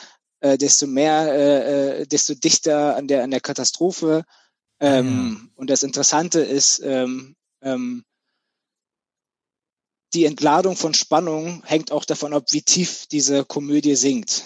[0.44, 4.24] äh, desto mehr, äh, äh, desto dichter an der an der Katastrophe.
[4.78, 5.50] Ähm, ja.
[5.56, 8.04] Und das Interessante ist, ähm, ähm,
[10.12, 14.44] die Entladung von Spannung hängt auch davon ab, wie tief diese Komödie sinkt.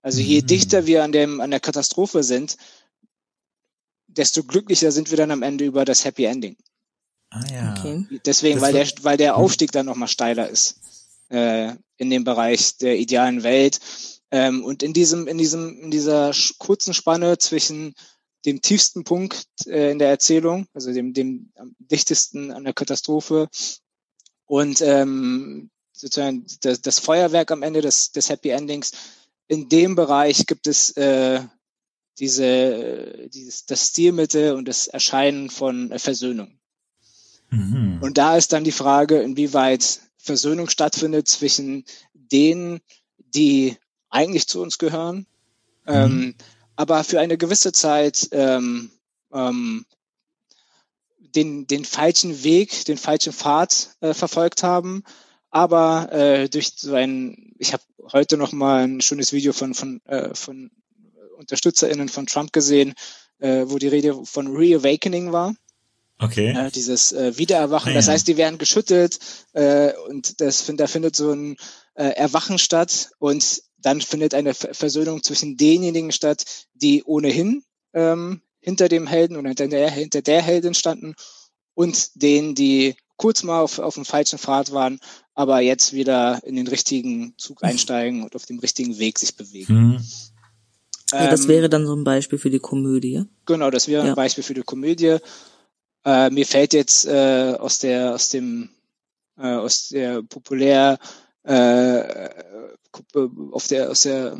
[0.00, 0.46] Also je mhm.
[0.46, 2.56] dichter wir an dem an der Katastrophe sind,
[4.06, 6.56] desto glücklicher sind wir dann am Ende über das Happy Ending.
[7.28, 7.74] Ah ja.
[7.76, 8.06] Okay.
[8.24, 10.80] Deswegen, weil der, weil der Aufstieg dann nochmal steiler ist
[11.28, 13.80] äh, in dem Bereich der idealen Welt.
[14.34, 17.94] Ähm, und in diesem, in diesem, in dieser kurzen Spanne zwischen
[18.44, 23.48] dem tiefsten Punkt äh, in der Erzählung, also dem, dem am dichtesten an der Katastrophe
[24.46, 28.90] und ähm, sozusagen das, das Feuerwerk am Ende des, des Happy Endings.
[29.46, 31.40] In dem Bereich gibt es äh,
[32.18, 36.58] diese, dieses, das Stilmittel und das Erscheinen von äh, Versöhnung.
[37.50, 38.00] Mhm.
[38.02, 42.80] Und da ist dann die Frage, inwieweit Versöhnung stattfindet zwischen denen,
[43.18, 43.76] die
[44.14, 45.26] eigentlich zu uns gehören,
[45.86, 45.94] mhm.
[45.94, 46.34] ähm,
[46.76, 48.90] aber für eine gewisse Zeit ähm,
[49.32, 49.84] ähm,
[51.18, 55.04] den, den falschen Weg, den falschen Pfad äh, verfolgt haben,
[55.50, 60.00] aber äh, durch so ein, ich habe heute noch mal ein schönes Video von von
[60.06, 60.70] äh, von
[61.38, 62.94] UnterstützerInnen von Trump gesehen,
[63.38, 65.54] äh, wo die Rede von Reawakening war.
[66.18, 66.50] Okay.
[66.50, 67.88] Äh, dieses äh, Wiedererwachen.
[67.88, 67.98] Ah, ja.
[67.98, 69.18] Das heißt, die werden geschüttelt
[69.52, 71.56] äh, und das, da findet so ein
[71.94, 78.88] äh, Erwachen statt und dann findet eine Versöhnung zwischen denjenigen statt, die ohnehin ähm, hinter
[78.88, 81.14] dem Helden und hinter der, hinter der Heldin standen
[81.74, 84.98] und denen, die kurz mal auf, auf dem falschen Pfad waren,
[85.34, 89.74] aber jetzt wieder in den richtigen Zug einsteigen und auf dem richtigen Weg sich bewegen.
[89.74, 90.04] Mhm.
[91.12, 93.24] Ja, das ähm, wäre dann so ein Beispiel für die Komödie.
[93.44, 94.12] Genau, das wäre ja.
[94.12, 95.18] ein Beispiel für die Komödie.
[96.04, 98.70] Äh, mir fällt jetzt äh, aus der aus dem
[99.36, 100.98] äh, aus der populär
[101.44, 102.30] äh,
[103.52, 104.38] auf der aus der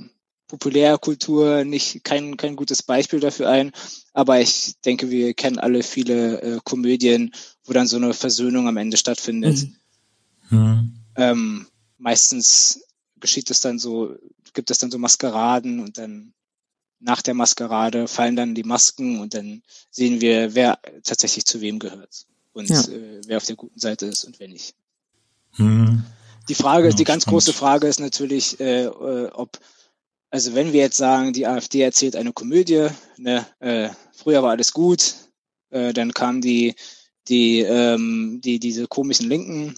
[0.48, 3.72] Populärkultur nicht kein kein gutes Beispiel dafür ein,
[4.12, 7.34] aber ich denke, wir kennen alle viele äh, Komödien,
[7.64, 9.68] wo dann so eine Versöhnung am Ende stattfindet.
[10.50, 10.58] Mhm.
[10.58, 10.92] Mhm.
[11.16, 11.66] Ähm,
[11.98, 12.84] meistens
[13.20, 14.16] geschieht es dann so,
[14.52, 16.34] gibt es dann so Maskeraden und dann
[17.00, 21.78] nach der Maskerade fallen dann die Masken und dann sehen wir, wer tatsächlich zu wem
[21.78, 22.80] gehört und ja.
[22.80, 24.74] äh, wer auf der guten Seite ist und wer nicht.
[25.52, 26.04] Hm.
[26.48, 27.44] Die Frage, ja, die ganz spannend.
[27.44, 29.58] große Frage ist natürlich, äh, äh, ob,
[30.30, 34.72] also wenn wir jetzt sagen, die AfD erzählt eine Komödie, ne, äh, früher war alles
[34.72, 35.14] gut,
[35.70, 36.74] äh, dann kam die,
[37.28, 39.74] die, ähm, die, diese komischen Linken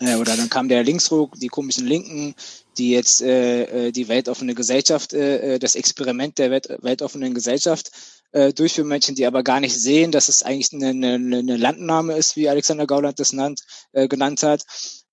[0.00, 2.34] äh, oder dann kam der Linksruck, die komischen Linken,
[2.78, 7.90] die jetzt äh, äh, die weltoffene Gesellschaft, äh, äh, das Experiment der Welt, weltoffenen Gesellschaft
[8.32, 12.16] äh, durchführen Menschen, die aber gar nicht sehen, dass es eigentlich eine, eine, eine Landnahme
[12.16, 13.62] ist, wie Alexander Gauland das nannt,
[13.92, 14.64] äh, genannt hat,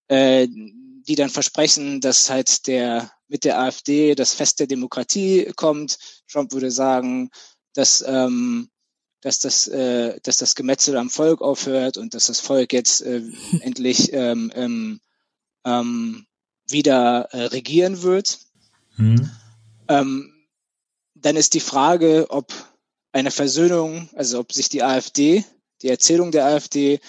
[0.08, 5.98] äh, die dann versprechen, dass halt der mit der AfD das Fest der Demokratie kommt.
[6.32, 7.30] Trump würde sagen,
[7.74, 8.70] dass ähm,
[9.24, 13.22] dass das, äh, dass das Gemetzel am Volk aufhört und dass das Volk jetzt äh,
[13.62, 15.00] endlich ähm, ähm,
[15.66, 16.26] ähm,
[16.68, 18.40] wieder äh, regieren wird.
[18.98, 19.32] Mhm.
[19.88, 20.34] Ähm,
[21.16, 22.54] dann ist die Frage, ob
[23.14, 25.46] eine Versöhnung, also ob sich die AfD,
[25.82, 27.00] die Erzählung der AfD,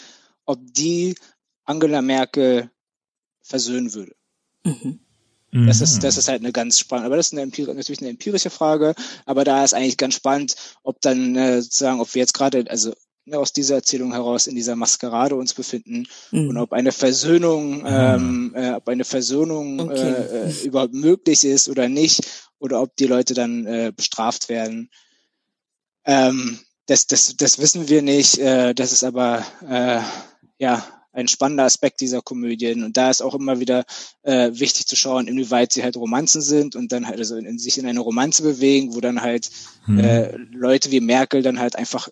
[0.44, 1.16] ob die
[1.64, 2.70] Angela Merkel
[3.44, 4.16] versöhnen würde.
[4.64, 5.66] Mhm.
[5.66, 6.18] Das ist, das mhm.
[6.18, 9.62] ist halt eine ganz spannende, aber das ist eine natürlich eine empirische Frage, aber da
[9.62, 12.92] ist eigentlich ganz spannend, ob dann äh, sozusagen, ob wir jetzt gerade, also
[13.24, 16.48] ne, aus dieser Erzählung heraus in dieser Maskerade uns befinden mhm.
[16.48, 18.16] und ob eine Versöhnung, ah.
[18.16, 20.12] ähm, äh, ob eine Versöhnung okay.
[20.12, 22.22] äh, äh, überhaupt möglich ist oder nicht,
[22.58, 24.90] oder ob die Leute dann äh, bestraft werden.
[26.04, 28.38] Ähm, das, das, das wissen wir nicht.
[28.38, 30.00] Äh, das ist aber äh,
[30.58, 32.84] ja ein spannender Aspekt dieser Komödien.
[32.84, 33.84] Und da ist auch immer wieder
[34.22, 37.78] äh, wichtig zu schauen, inwieweit sie halt Romanzen sind und dann halt also in, sich
[37.78, 39.50] in eine Romanze bewegen, wo dann halt
[39.86, 39.98] hm.
[39.98, 42.08] äh, Leute wie Merkel dann halt einfach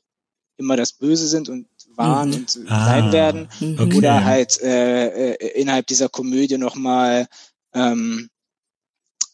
[0.56, 2.34] immer das Böse sind und waren mhm.
[2.34, 3.48] und ah, sein werden.
[3.60, 3.96] Okay.
[3.96, 7.26] Oder halt äh, äh, innerhalb dieser Komödie nochmal
[7.74, 8.30] ähm,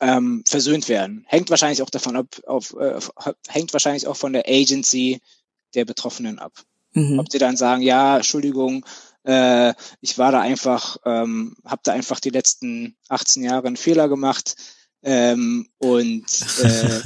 [0.01, 1.25] ähm, versöhnt werden.
[1.29, 3.01] Hängt wahrscheinlich auch davon ab, auf, äh,
[3.49, 5.21] hängt wahrscheinlich auch von der Agency
[5.75, 6.53] der Betroffenen ab.
[6.93, 7.19] Mhm.
[7.19, 8.85] Ob sie dann sagen, ja, Entschuldigung,
[9.25, 14.09] äh, ich war da einfach, ähm, habe da einfach die letzten 18 Jahre einen Fehler
[14.09, 14.55] gemacht
[15.03, 16.25] ähm, und
[16.63, 17.01] äh,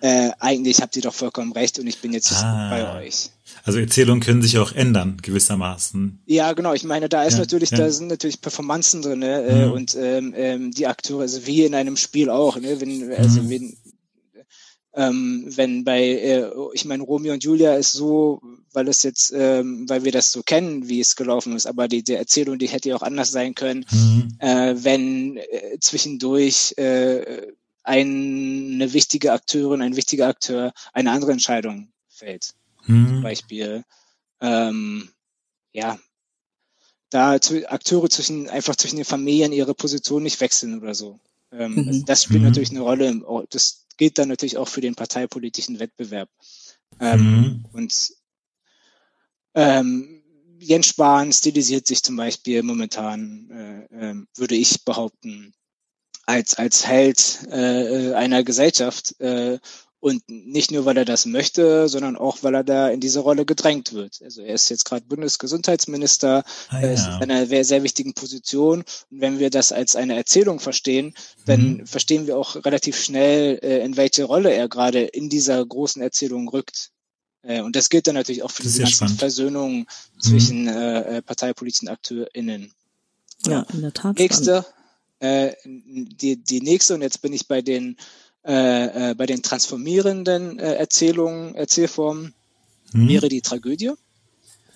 [0.00, 2.70] äh, eigentlich habt ihr doch vollkommen recht und ich bin jetzt ah.
[2.70, 3.30] bei euch.
[3.64, 6.22] Also Erzählungen können sich auch ändern, gewissermaßen.
[6.26, 6.72] Ja, genau.
[6.72, 7.78] Ich meine, da ist ja, natürlich, ja.
[7.78, 9.42] da sind natürlich Performanzen drin, ne?
[9.42, 9.72] Äh, mhm.
[9.72, 12.80] und ähm, ähm, die Akteure, also wie in einem Spiel auch, ne?
[12.80, 13.50] Wenn, also mhm.
[13.50, 13.76] wenn,
[14.94, 18.40] ähm, wenn bei, äh, ich meine, Romeo und Julia ist so,
[18.72, 22.02] weil es jetzt, ähm, weil wir das so kennen, wie es gelaufen ist, aber die,
[22.02, 24.36] die Erzählung, die hätte ja auch anders sein können, mhm.
[24.38, 32.54] äh, wenn äh, zwischendurch äh, eine wichtige Akteurin, ein wichtiger Akteur eine andere Entscheidung fällt.
[32.86, 33.06] Mhm.
[33.08, 33.84] Zum Beispiel,
[34.40, 35.08] ähm,
[35.72, 35.98] ja,
[37.10, 41.18] da Akteure zwischen, einfach zwischen den Familien ihre Position nicht wechseln oder so.
[41.52, 41.88] Ähm, mhm.
[41.88, 42.48] also das spielt mhm.
[42.48, 43.22] natürlich eine Rolle.
[43.50, 46.30] Das gilt dann natürlich auch für den parteipolitischen Wettbewerb.
[47.00, 47.64] Ähm, mhm.
[47.70, 48.12] Und
[49.54, 50.22] ähm,
[50.58, 53.50] Jens Spahn stilisiert sich zum Beispiel momentan,
[53.90, 55.52] äh, äh, würde ich behaupten,
[56.24, 59.58] als, als Held äh, einer Gesellschaft äh,
[60.00, 63.44] und nicht nur, weil er das möchte, sondern auch, weil er da in diese Rolle
[63.44, 64.20] gedrängt wird.
[64.24, 68.82] Also er ist jetzt gerade Bundesgesundheitsminister, ah, er ist in einer sehr, sehr wichtigen Position.
[69.10, 71.86] Und wenn wir das als eine Erzählung verstehen, dann mhm.
[71.86, 76.48] verstehen wir auch relativ schnell, äh, in welche Rolle er gerade in dieser großen Erzählung
[76.48, 76.90] rückt.
[77.42, 79.20] Äh, und das gilt dann natürlich auch für diese ganzen spannend.
[79.20, 80.20] Versöhnungen mhm.
[80.20, 82.72] zwischen äh, parteipolitischen AkteurInnen.
[83.46, 84.18] Ja, in der Tat.
[84.18, 84.64] Nächste,
[85.18, 87.98] äh, die, die nächste, und jetzt bin ich bei den
[88.44, 92.34] äh, äh, bei den transformierenden äh, Erzählungen, Erzählformen
[92.92, 93.08] hm.
[93.08, 93.92] wäre die Tragödie.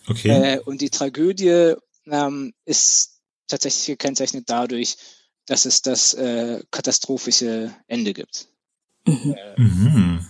[0.06, 0.28] Okay.
[0.28, 1.74] Äh, und die Tragödie
[2.06, 4.96] ähm, ist tatsächlich gekennzeichnet dadurch,
[5.46, 8.48] dass es das äh, katastrophische Ende gibt.
[9.06, 9.34] Mhm.
[9.36, 10.26] Äh, mhm.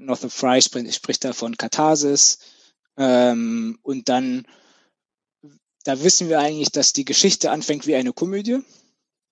[0.00, 2.38] Northrop Fry spricht, spricht da von Katharsis.
[2.96, 4.46] Ähm, und dann,
[5.84, 8.58] da wissen wir eigentlich, dass die Geschichte anfängt wie eine Komödie.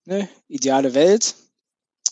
[0.07, 0.29] Ne?
[0.49, 1.35] Ideale Welt,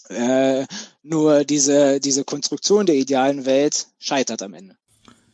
[0.09, 0.67] äh,
[1.03, 4.77] nur diese, diese Konstruktion der idealen Welt scheitert am Ende.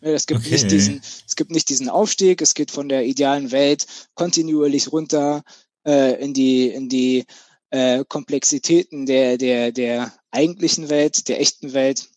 [0.00, 0.50] Es gibt, okay.
[0.50, 5.42] nicht diesen, es gibt nicht diesen Aufstieg, es geht von der idealen Welt kontinuierlich runter
[5.86, 7.24] äh, in die, in die
[7.70, 12.08] äh, Komplexitäten der, der, der eigentlichen Welt, der echten Welt.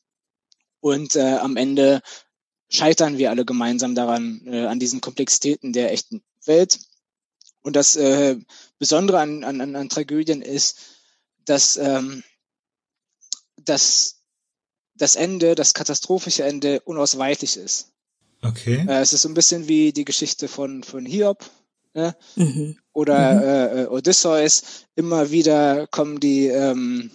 [0.82, 2.02] Und äh, am Ende
[2.70, 6.80] scheitern wir alle gemeinsam daran, äh, an diesen Komplexitäten der echten Welt.
[7.62, 8.38] Und das äh,
[8.80, 10.80] Besondere an, an, an Tragödien ist,
[11.46, 12.24] dass ähm,
[13.70, 14.22] dass
[14.96, 17.92] das Ende, das katastrophische Ende unausweichlich ist.
[18.42, 18.86] Okay.
[18.88, 21.44] Äh, es ist so ein bisschen wie die Geschichte von, von Hiob
[21.94, 22.16] ne?
[22.36, 22.78] mhm.
[22.94, 23.42] oder mhm.
[23.42, 24.64] Äh, äh Odysseus.
[24.96, 27.12] Immer wieder kommen die, ähm,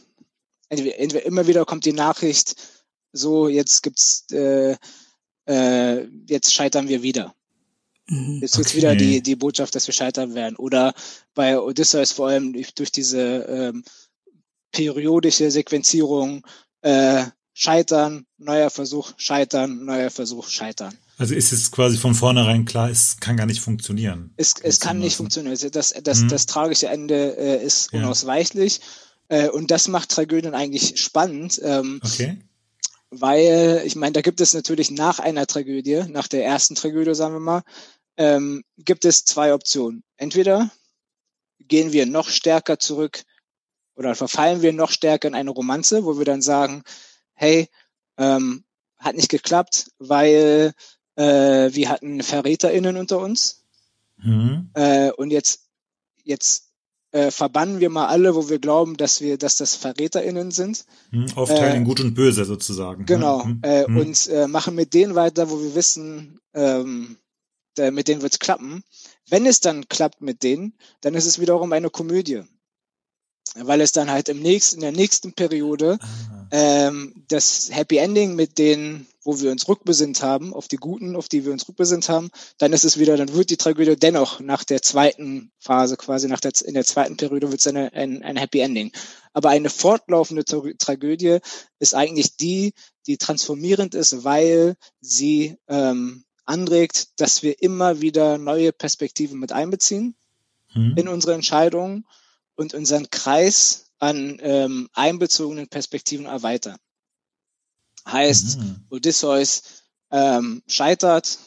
[0.69, 2.57] entweder, entweder immer wieder kommt die Nachricht,
[3.13, 4.77] so jetzt gibt's, äh,
[5.47, 7.35] äh, jetzt scheitern wir wieder.
[8.09, 8.41] Mhm.
[8.41, 8.77] Jetzt okay.
[8.77, 10.57] wieder die, die Botschaft, dass wir scheitern werden.
[10.57, 10.93] Oder
[11.35, 13.85] bei Odysseus vor allem durch diese ähm,
[14.73, 16.47] periodische Sequenzierung,
[16.81, 20.97] äh, scheitern, neuer Versuch, scheitern, neuer Versuch, scheitern.
[21.19, 24.33] Also ist es quasi von vornherein klar, es kann gar nicht funktionieren.
[24.37, 25.53] Es, es kann nicht funktionieren.
[25.53, 26.29] Also das, das, mhm.
[26.29, 28.81] das tragische Ende äh, ist unausweichlich.
[29.29, 31.61] Äh, und das macht Tragödien eigentlich spannend.
[31.63, 32.39] Ähm, okay.
[33.11, 37.35] Weil, ich meine, da gibt es natürlich nach einer Tragödie, nach der ersten Tragödie, sagen
[37.35, 37.63] wir mal,
[38.17, 40.03] ähm, gibt es zwei Optionen.
[40.17, 40.71] Entweder
[41.61, 43.23] gehen wir noch stärker zurück
[43.97, 46.83] oder verfallen wir noch stärker in eine Romanze, wo wir dann sagen,
[47.35, 47.69] hey,
[48.19, 48.65] ähm,
[48.99, 50.73] hat nicht geklappt, weil
[51.17, 53.65] äh, wir hatten VerräterInnen unter uns.
[54.17, 54.71] Mhm.
[54.75, 55.69] Äh, und jetzt,
[56.23, 56.73] jetzt
[57.11, 60.85] äh, verbannen wir mal alle, wo wir glauben, dass wir, dass das VerräterInnen sind.
[61.11, 63.05] Mhm, aufteilen äh, Gut und Böse sozusagen.
[63.07, 63.45] Genau.
[63.45, 63.61] Mhm.
[63.63, 63.97] Äh, mhm.
[63.99, 67.17] Und äh, machen mit denen weiter, wo wir wissen, ähm,
[67.77, 68.83] der, mit denen wird's klappen.
[69.29, 72.43] Wenn es dann klappt mit denen, dann ist es wiederum eine Komödie
[73.55, 75.99] weil es dann halt im nächsten, in der nächsten Periode
[76.51, 81.29] ähm, das Happy Ending mit denen, wo wir uns rückbesinnt haben, auf die Guten, auf
[81.29, 84.65] die wir uns rückbesinnt haben, dann ist es wieder, dann wird die Tragödie dennoch nach
[84.65, 88.37] der zweiten Phase, quasi nach der, in der zweiten Periode wird es eine, ein, ein
[88.37, 88.93] Happy Ending.
[89.33, 91.39] Aber eine fortlaufende Tra Tragödie
[91.79, 92.75] ist eigentlich die,
[93.07, 100.15] die transformierend ist, weil sie ähm, anregt, dass wir immer wieder neue Perspektiven mit einbeziehen
[100.75, 100.95] mhm.
[100.97, 102.05] in unsere Entscheidungen
[102.57, 106.79] und unseren Kreis an ähm, einbezogenen Perspektiven erweitern.
[108.07, 108.85] Heißt, mhm.
[108.91, 109.63] Odysseus
[110.11, 111.39] ähm, scheitert,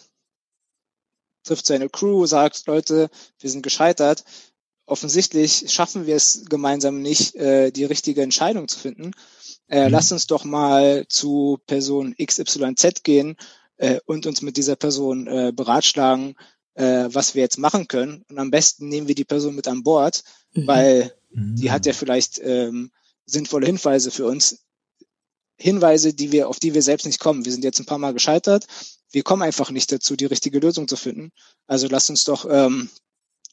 [1.44, 4.24] trifft seine Crew, sagt, Leute, wir sind gescheitert.
[4.86, 9.12] Offensichtlich schaffen wir es gemeinsam nicht, äh, die richtige Entscheidung zu finden.
[9.68, 9.92] Äh, mhm.
[9.92, 13.36] Lasst uns doch mal zu Person XYZ gehen
[13.78, 16.36] äh, und uns mit dieser Person äh, beratschlagen,
[16.76, 18.24] äh, was wir jetzt machen können.
[18.30, 20.24] Und am besten nehmen wir die Person mit an Bord,
[20.56, 20.68] mhm.
[20.68, 21.56] weil mhm.
[21.56, 22.92] die hat ja vielleicht ähm,
[23.26, 24.66] sinnvolle Hinweise für uns.
[25.58, 27.46] Hinweise, die wir, auf die wir selbst nicht kommen.
[27.46, 28.68] Wir sind jetzt ein paar Mal gescheitert.
[29.12, 31.32] Wir kommen einfach nicht dazu, die richtige Lösung zu finden.
[31.66, 32.90] Also lasst uns doch ähm,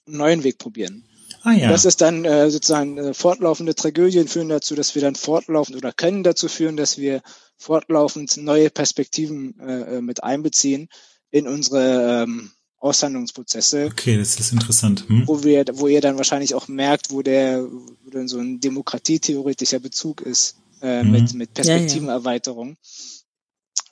[0.07, 1.09] einen neuen Weg probieren.
[1.43, 1.69] Ah, ja.
[1.69, 5.93] Das ist dann äh, sozusagen äh, fortlaufende Tragödien führen dazu, dass wir dann fortlaufend oder
[5.93, 7.23] können dazu führen, dass wir
[7.57, 10.89] fortlaufend neue Perspektiven äh, äh mit einbeziehen
[11.31, 13.87] in unsere ähm, Aushandlungsprozesse.
[13.87, 15.05] Okay, das ist interessant.
[15.09, 15.23] Hm?
[15.27, 19.79] Wo wir, wo ihr dann wahrscheinlich auch merkt, wo der, wo dann so ein demokratietheoretischer
[19.79, 21.11] Bezug ist äh, mhm.
[21.13, 22.77] mit, mit Perspektivenerweiterung.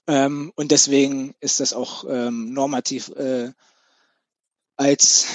[0.08, 0.26] Ja, ja.
[0.26, 3.52] Ähm, und deswegen ist das auch ähm, normativ äh,
[4.76, 5.26] als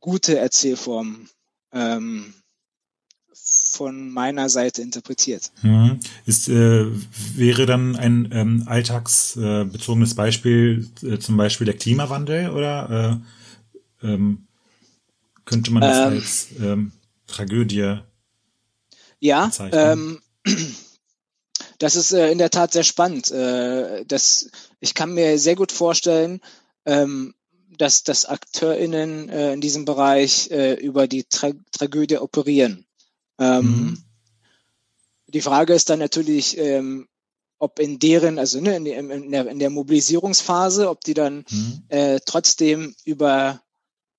[0.00, 1.28] gute Erzählform
[1.72, 2.32] ähm,
[3.74, 5.50] von meiner Seite interpretiert.
[5.62, 6.00] Mhm.
[6.26, 6.86] Ist, äh,
[7.34, 13.22] wäre dann ein ähm, alltagsbezogenes äh, Beispiel äh, zum Beispiel der Klimawandel oder
[14.02, 14.46] äh, ähm,
[15.44, 16.92] könnte man das ähm, als ähm,
[17.26, 17.98] Tragödie
[19.24, 20.20] ja, ähm,
[21.78, 23.30] das ist äh, in der Tat sehr spannend.
[23.30, 26.42] Äh, das, ich kann mir sehr gut vorstellen,
[26.84, 27.34] ähm,
[27.78, 32.86] dass, dass AkteurInnen in diesem Bereich über die Tra Tragödie operieren.
[33.38, 34.04] Ähm, mhm.
[35.28, 37.08] Die Frage ist dann natürlich, ähm,
[37.58, 41.82] ob in deren, also ne, in, in, der, in der Mobilisierungsphase, ob die dann mhm.
[41.88, 43.62] äh, trotzdem über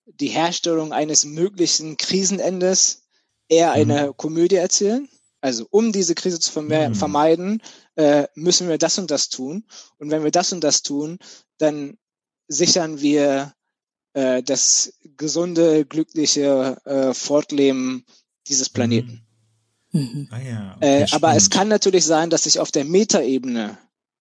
[0.06, 3.04] die Herstellung eines möglichen Krisenendes
[3.48, 3.92] eher mhm.
[3.92, 5.08] eine Komödie erzählen.
[5.42, 6.96] Also um diese Krise zu mhm.
[6.96, 7.62] vermeiden,
[7.96, 9.66] äh, müssen wir das und das tun.
[10.00, 11.20] Und wenn wir das und das tun,
[11.60, 11.98] dann
[12.48, 13.54] sichern wir
[14.14, 18.06] äh, das gesunde, glückliche äh, Fortleben
[18.48, 19.26] dieses Planeten.
[19.92, 20.02] Mhm.
[20.02, 20.28] mhm.
[20.32, 20.74] Ah, ja.
[20.76, 23.78] okay, äh, aber es kann natürlich sein, dass sich auf der Metaebene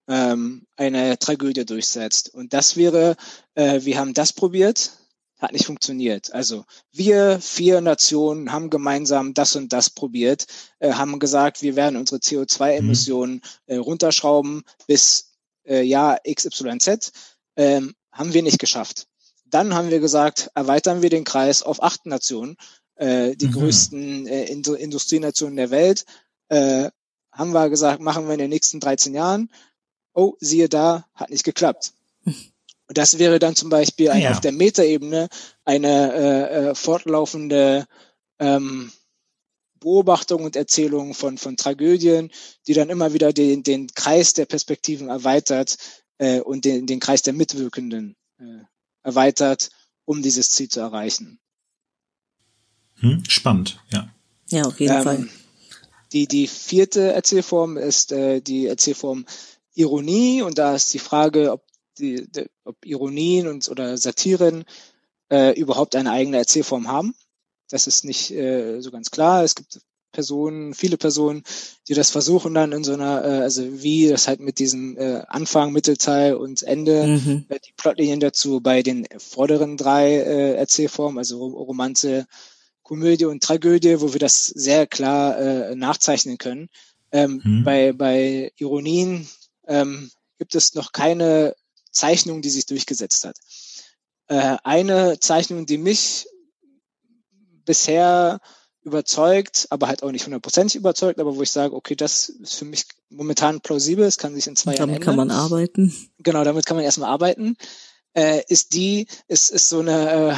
[0.09, 2.33] ähm, eine Tragödie durchsetzt.
[2.33, 3.17] Und das wäre,
[3.55, 4.93] äh, wir haben das probiert,
[5.39, 6.33] hat nicht funktioniert.
[6.33, 10.47] Also wir vier Nationen haben gemeinsam das und das probiert,
[10.79, 13.41] äh, haben gesagt, wir werden unsere CO2-Emissionen mhm.
[13.67, 15.33] äh, runterschrauben bis
[15.67, 17.13] äh, Jahr XYZ.
[17.57, 19.07] Ähm, haben wir nicht geschafft.
[19.45, 22.57] Dann haben wir gesagt, erweitern wir den Kreis auf acht Nationen,
[22.97, 23.53] äh, die mhm.
[23.53, 26.05] größten äh, Industrienationen der Welt.
[26.49, 26.91] Äh,
[27.33, 29.51] haben wir gesagt, machen wir in den nächsten 13 Jahren.
[30.15, 31.93] Oh, siehe da, hat nicht geklappt.
[32.87, 34.31] Und das wäre dann zum Beispiel ein, ja.
[34.31, 35.29] auf der Metaebene
[35.65, 37.87] eine äh, äh, fortlaufende
[38.39, 38.93] ähm,
[39.81, 42.31] Beobachtung und Erzählung von, von Tragödien,
[42.67, 45.77] die dann immer wieder den, den Kreis der Perspektiven erweitert
[46.19, 48.65] äh, und den, den Kreis der Mitwirkenden äh,
[49.03, 49.71] erweitert,
[50.05, 51.39] um dieses Ziel zu erreichen.
[53.01, 54.09] Hm, spannend, ja.
[54.51, 55.29] Ja, auf jeden ähm, Fall.
[56.13, 59.27] Die, die vierte Erzählform ist äh, die Erzählform
[59.75, 61.63] Ironie und da ist die Frage, ob
[61.99, 64.65] die, die, ob Ironien und oder Satiren
[65.31, 67.15] äh, überhaupt eine eigene Erzählform haben.
[67.69, 69.43] Das ist nicht äh, so ganz klar.
[69.43, 69.81] Es gibt
[70.13, 71.43] Personen, viele Personen,
[71.89, 75.23] die das versuchen dann in so einer, äh, also wie das halt mit diesem äh,
[75.29, 77.47] Anfang, Mittelteil und Ende, mhm.
[77.49, 82.27] äh, die Plotlinien dazu bei den vorderen drei äh, Erzählformen, also Romanze,
[82.85, 86.69] Komödie und Tragödie, wo wir das sehr klar äh, nachzeichnen können.
[87.11, 87.65] Ähm, mhm.
[87.65, 89.29] bei, bei Ironien
[89.67, 91.57] ähm, gibt es noch keine
[91.91, 93.37] Zeichnung, die sich durchgesetzt hat.
[94.29, 96.27] Äh, eine Zeichnung, die mich
[97.65, 98.41] bisher
[98.83, 102.67] überzeugt, aber halt auch nicht hundertprozentig überzeugt, aber wo ich sage, okay, das ist für
[102.67, 105.17] mich momentan plausibel, es kann sich in zwei damit Jahren ändern.
[105.17, 106.11] Damit kann man arbeiten.
[106.19, 107.57] Genau, damit kann man erstmal arbeiten.
[108.13, 110.35] Äh, ist die, ist, ist so eine, äh,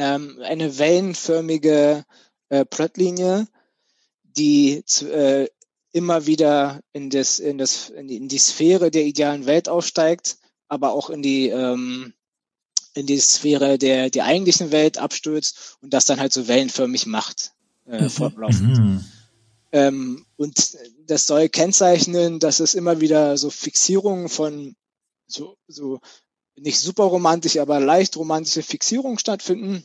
[0.00, 2.04] ähm, eine wellenförmige
[2.48, 3.46] äh, Plotlinie,
[4.22, 5.46] die äh,
[5.92, 10.38] immer wieder in das, in das, in die, in die Sphäre der idealen Welt aufsteigt
[10.70, 12.14] aber auch in die ähm,
[12.94, 17.52] in die Sphäre der der eigentlichen Welt abstürzt und das dann halt so wellenförmig macht
[17.86, 18.10] äh, mhm.
[18.10, 18.78] fortlaufend.
[18.78, 19.04] Mhm.
[19.72, 24.74] Ähm, und das soll kennzeichnen, dass es immer wieder so Fixierungen von
[25.26, 26.00] so, so
[26.60, 29.84] nicht super romantisch, aber leicht romantische Fixierungen stattfinden,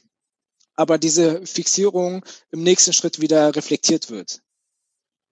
[0.76, 4.42] aber diese Fixierung im nächsten Schritt wieder reflektiert wird.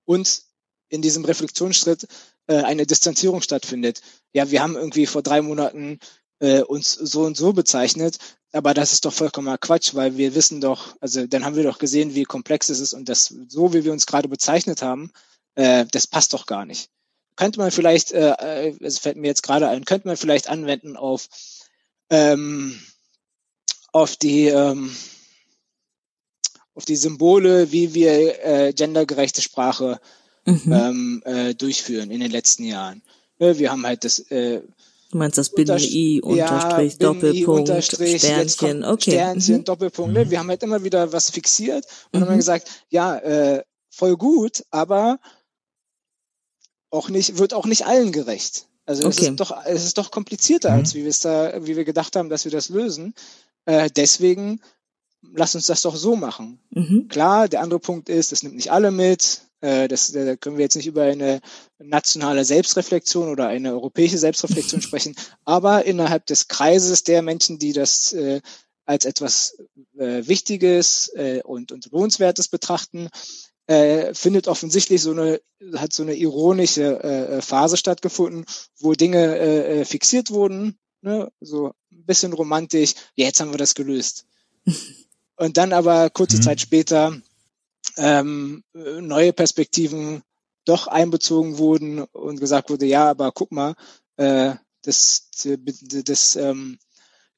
[0.06, 0.44] Und
[0.90, 2.08] in diesem Reflexionsschritt
[2.48, 4.02] äh, eine Distanzierung stattfindet.
[4.32, 6.00] Ja, wir haben irgendwie vor drei Monaten
[6.40, 8.18] äh, uns so und so bezeichnet,
[8.52, 11.80] aber das ist doch vollkommener Quatsch, weil wir wissen doch, also dann haben wir doch
[11.80, 15.12] gesehen, wie komplex es ist und das so, wie wir uns gerade bezeichnet haben,
[15.56, 16.90] äh, das passt doch gar nicht.
[17.36, 20.98] Könnte man vielleicht, äh, äh es fällt mir jetzt gerade ein, könnte man vielleicht anwenden
[20.98, 21.28] auf
[22.10, 22.80] ähm,
[23.91, 24.96] auf die ähm,
[26.76, 30.00] auf die Symbole, wie wir äh, gendergerechte Sprache
[30.46, 30.72] mhm.
[30.72, 33.02] ähm, äh, durchführen in den letzten Jahren.
[33.39, 34.62] Ne, wir haben halt das äh,
[35.12, 39.12] Du meinst das Binnen-I, Unterstrich, ja, Doppelpunkt, Unterstrich, Sternchen, okay.
[39.12, 39.63] Sternchen, mhm.
[39.63, 40.12] Doppelpunkt.
[40.12, 40.32] Ne?
[40.32, 42.26] Wir haben halt immer wieder was fixiert und mhm.
[42.26, 45.20] haben gesagt, ja, äh, voll gut, aber
[46.94, 48.68] auch nicht, wird auch nicht allen gerecht.
[48.86, 49.16] Also okay.
[49.22, 50.80] es ist doch, es ist doch komplizierter, mhm.
[50.80, 53.14] als wie wir es da, wie wir gedacht haben, dass wir das lösen.
[53.66, 54.62] Äh, deswegen
[55.34, 56.60] lass uns das doch so machen.
[56.70, 57.08] Mhm.
[57.08, 59.41] Klar, der andere Punkt ist, das nimmt nicht alle mit.
[59.62, 61.39] Äh, das, da können wir jetzt nicht über eine
[61.80, 65.16] nationale Selbstreflexion oder eine europäische Selbstreflexion sprechen,
[65.46, 68.41] aber innerhalb des Kreises der Menschen, die das äh,
[68.86, 69.58] als etwas
[69.98, 73.10] äh, Wichtiges äh, und, und Lohnenswertes betrachten,
[73.68, 75.41] äh, findet offensichtlich so eine,
[75.76, 78.45] hat so eine ironische äh, Phase stattgefunden,
[78.80, 81.32] wo Dinge äh, äh fixiert wurden, ne?
[81.39, 84.26] so ein bisschen romantisch, ja, jetzt haben wir das gelöst.
[85.36, 86.41] Und dann aber kurze mhm.
[86.41, 87.20] Zeit später
[87.97, 90.24] ähm, neue Perspektiven
[90.66, 93.76] doch einbezogen wurden und gesagt wurde, ja, aber guck mal,
[94.16, 94.53] äh,
[94.84, 95.57] das, das,
[96.05, 96.80] das ähm,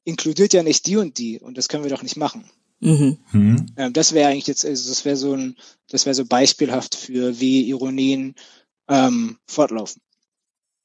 [0.03, 2.49] inkludiert ja nicht die und die und das können wir doch nicht machen.
[2.79, 3.17] Mhm.
[3.31, 3.65] Mhm.
[3.77, 5.55] Ähm, das wäre eigentlich jetzt, also das wäre so ein,
[5.89, 8.35] das wäre so beispielhaft für wie Ironien
[8.87, 10.01] ähm, fortlaufen.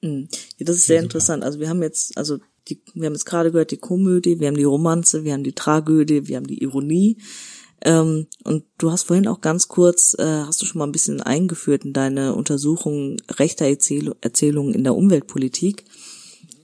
[0.02, 0.28] Mhm.
[0.58, 1.44] Ja, das ist sehr interessant.
[1.44, 2.38] Also wir haben jetzt, also
[2.68, 5.54] die, wir haben jetzt gerade gehört die Komödie, wir haben die Romanze, wir haben die
[5.54, 7.18] Tragödie, wir haben die Ironie.
[7.82, 11.22] Ähm, und du hast vorhin auch ganz kurz, äh, hast du schon mal ein bisschen
[11.22, 15.84] eingeführt in deine Untersuchung rechter Erzähl Erzählungen in der Umweltpolitik.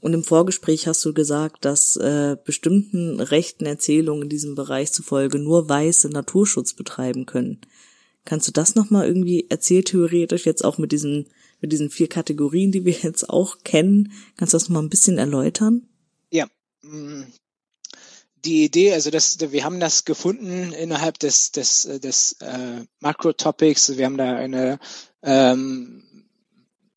[0.06, 5.40] Und im Vorgespräch hast du gesagt, dass äh, bestimmten rechten Erzählungen in diesem Bereich zufolge
[5.40, 7.60] nur Weiße Naturschutz betreiben können.
[8.24, 11.26] Kannst du das nochmal irgendwie erzähltheoretisch jetzt auch mit diesen,
[11.60, 15.18] mit diesen vier Kategorien, die wir jetzt auch kennen, kannst du das nochmal ein bisschen
[15.18, 15.88] erläutern?
[16.30, 16.46] Ja,
[16.82, 17.24] mm,
[18.44, 23.96] die Idee, also das, wir haben das gefunden innerhalb des, des, des äh, Makro-Topics.
[23.96, 24.78] Wir haben da eine
[25.24, 26.04] ähm,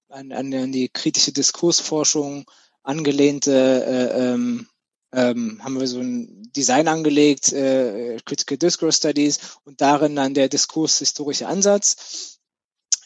[0.10, 2.46] an, an die kritische Diskursforschung
[2.90, 3.52] angelehnte,
[3.86, 4.68] äh, ähm,
[5.12, 10.50] ähm, haben wir so ein Design angelegt, äh, Critical Discourse Studies und darin dann der
[10.50, 12.40] diskurshistorische Ansatz.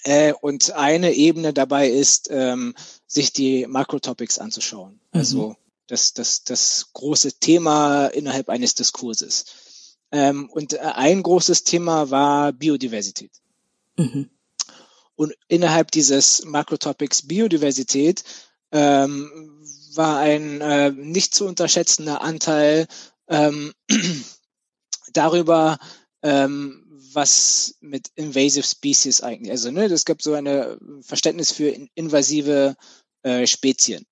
[0.03, 2.75] Äh, und eine Ebene dabei ist, ähm,
[3.07, 4.99] sich die Makro-Topics anzuschauen.
[5.11, 5.55] Also mhm
[5.87, 9.97] das, das, das große Thema innerhalb eines Diskurses.
[10.11, 13.31] Ähm, und ein großes Thema war Biodiversität.
[13.97, 14.29] Mhm.
[15.15, 18.23] Und innerhalb dieses Makrotopics Biodiversität
[18.71, 19.52] ähm,
[19.95, 22.87] war ein äh, nicht zu unterschätzender Anteil
[23.27, 23.73] ähm,
[25.13, 25.77] darüber,
[26.21, 26.83] ähm,
[27.13, 32.75] was mit invasive Species eigentlich, also ne, es gab so ein Verständnis für invasive
[33.21, 34.05] äh, Spezien.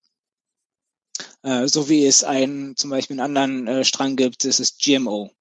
[1.44, 5.32] Äh, so wie es einen zum Beispiel einen anderen äh, Strang gibt, das ist GMO.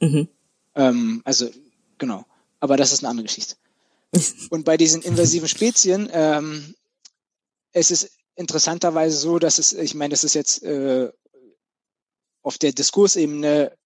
[0.00, 0.28] Mhm.
[0.74, 1.50] Ähm, also
[1.98, 2.24] genau,
[2.60, 3.56] aber das ist eine andere Geschichte.
[4.50, 6.74] Und bei diesen invasiven Spezien, ähm,
[7.72, 11.10] es ist interessanterweise so, dass es, ich meine, das ist jetzt äh,
[12.42, 13.76] auf der Diskursebene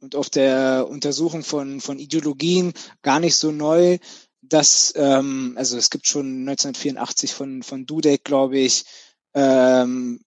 [0.00, 3.98] und auf der Untersuchung von, von Ideologien gar nicht so neu,
[4.42, 8.84] dass, ähm, also es gibt schon 1984 von, von Dudek, glaube ich,
[9.34, 10.20] ähm,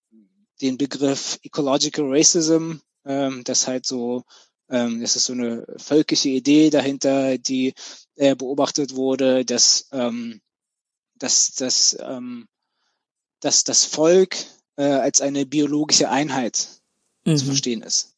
[0.61, 2.73] den Begriff Ecological Racism,
[3.05, 4.23] ähm, das halt so,
[4.69, 7.73] ähm, das ist so eine völkische Idee dahinter, die
[8.15, 10.41] äh, beobachtet wurde, dass, ähm,
[11.15, 12.47] dass, dass, ähm,
[13.39, 14.35] dass das Volk
[14.75, 16.67] äh, als eine biologische Einheit
[17.25, 17.37] mhm.
[17.37, 18.15] zu verstehen ist.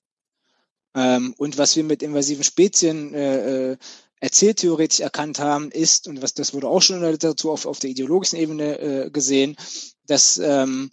[0.96, 3.78] Ähm, und was wir mit invasiven Spezien äh, äh,
[4.20, 7.80] erzähltheoretisch erkannt haben, ist, und was das wurde auch schon in der Literatur auf, auf
[7.80, 9.56] der ideologischen Ebene äh, gesehen,
[10.06, 10.92] dass ähm,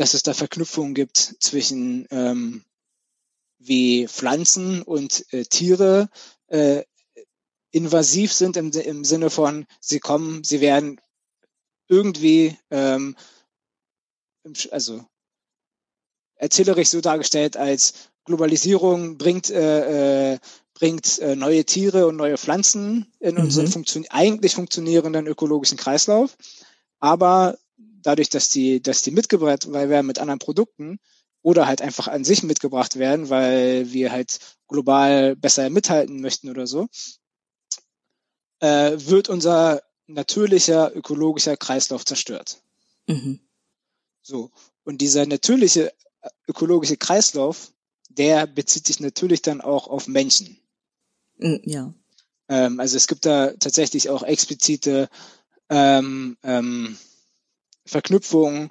[0.00, 2.64] dass es da Verknüpfungen gibt zwischen ähm,
[3.58, 6.08] wie Pflanzen und äh, Tiere
[6.46, 6.84] äh,
[7.70, 11.02] invasiv sind im, im Sinne von, sie kommen, sie werden
[11.86, 13.14] irgendwie, ähm,
[14.70, 15.04] also
[16.36, 20.38] erzählerisch so dargestellt als Globalisierung bringt, äh, äh,
[20.74, 23.42] bringt äh, neue Tiere und neue Pflanzen in mhm.
[23.42, 26.36] unseren funktio eigentlich funktionierenden ökologischen Kreislauf.
[26.98, 30.98] Aber dadurch, dass die, dass die mitgebracht werden mit anderen Produkten
[31.42, 34.38] oder halt einfach an sich mitgebracht werden, weil wir halt
[34.68, 36.88] global besser mithalten möchten oder so,
[38.60, 42.62] äh, wird unser natürlicher ökologischer Kreislauf zerstört.
[43.06, 43.40] Mhm.
[44.22, 44.50] So.
[44.84, 45.92] Und dieser natürliche
[46.22, 47.72] äh, ökologische Kreislauf,
[48.08, 50.58] der bezieht sich natürlich dann auch auf Menschen.
[51.38, 51.94] Mm, ja.
[52.48, 55.08] Ähm, also es gibt da tatsächlich auch explizite
[55.68, 56.98] ähm, ähm,
[57.86, 58.70] Verknüpfungen.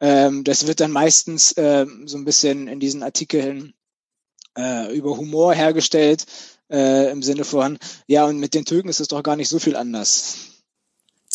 [0.00, 3.74] Ähm, das wird dann meistens ähm, so ein bisschen in diesen Artikeln
[4.56, 6.26] äh, über Humor hergestellt,
[6.70, 9.58] äh, im Sinne von, ja, und mit den Türken ist es doch gar nicht so
[9.58, 10.36] viel anders.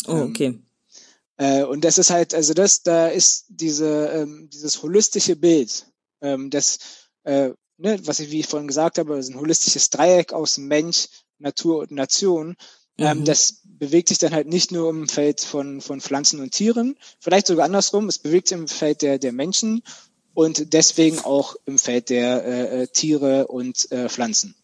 [0.06, 0.58] Oh, ähm, okay.
[1.36, 5.86] Äh, und das ist halt, also das, da ist diese, ähm, dieses holistische Bild,
[6.20, 6.78] ähm, das,
[7.24, 11.08] äh, ne, was ich, wie ich vorhin gesagt habe, ist ein holistisches Dreieck aus Mensch,
[11.38, 12.56] Natur und Nation,
[12.98, 13.24] ähm, mhm.
[13.26, 17.46] das bewegt sich dann halt nicht nur im Feld von, von Pflanzen und Tieren, vielleicht
[17.46, 19.82] sogar andersrum, es bewegt sich im Feld der, der Menschen
[20.32, 24.54] und deswegen auch im Feld der äh, äh Tiere und äh, Pflanzen.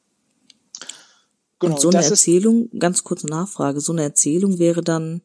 [1.59, 5.23] Genau, und so eine Erzählung, ganz kurze Nachfrage, so eine Erzählung wäre dann,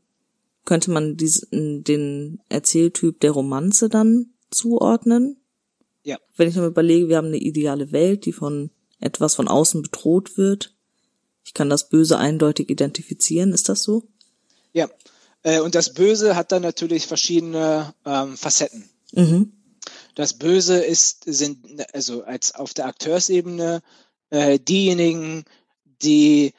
[0.68, 5.38] könnte man diesen, den Erzähltyp der Romanze dann zuordnen?
[6.04, 6.20] Ja.
[6.36, 10.38] Wenn ich mir überlege, wir haben eine ideale Welt, die von etwas von außen bedroht
[10.38, 10.76] wird,
[11.46, 14.04] Ich kann das Böse eindeutig identifizieren, ist das so?
[14.74, 14.90] Ja,
[15.44, 18.90] äh, und das Böse hat dann natürlich verschiedene ähm, Facetten.
[19.14, 19.54] Mhm.
[20.16, 21.60] Das Böse ist, sind
[21.94, 23.82] also als auf der Akteursebene
[24.32, 25.46] äh, diejenigen,
[26.02, 26.54] die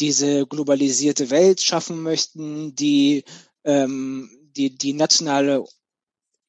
[0.00, 3.24] diese globalisierte Welt schaffen möchten, die
[3.66, 5.64] ähm, die, die nationale,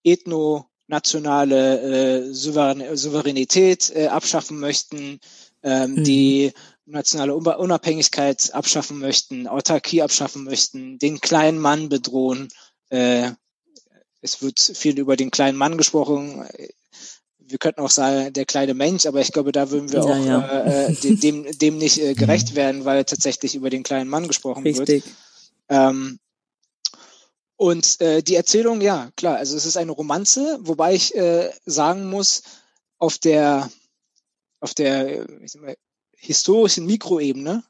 [0.04, 1.82] ethno-nationale
[2.30, 5.20] äh, Souverän Souveränität äh, abschaffen möchten,
[5.64, 6.04] ähm, mhm.
[6.04, 6.54] die
[6.86, 12.48] nationale Unabhängigkeit abschaffen möchten, Autarkie abschaffen möchten, den kleinen Mann bedrohen.
[12.90, 13.32] Äh,
[14.22, 16.48] es wird viel über den kleinen Mann gesprochen.
[17.40, 20.26] Wir könnten auch sagen, der kleine Mensch, aber ich glaube, da würden wir ja, auch
[20.26, 20.88] ja.
[20.88, 25.06] Äh, dem, dem nicht äh, gerecht werden, weil tatsächlich über den kleinen Mann gesprochen Richtig.
[25.06, 25.16] wird.
[25.70, 26.20] Ähm,
[27.58, 32.10] und äh, die Erzählung, ja, klar, also es ist eine Romanze, wobei ich äh, sagen
[32.10, 32.44] muss,
[32.98, 33.70] auf der
[34.60, 35.78] auf der ich sag mal,
[36.16, 37.64] historischen Mikroebene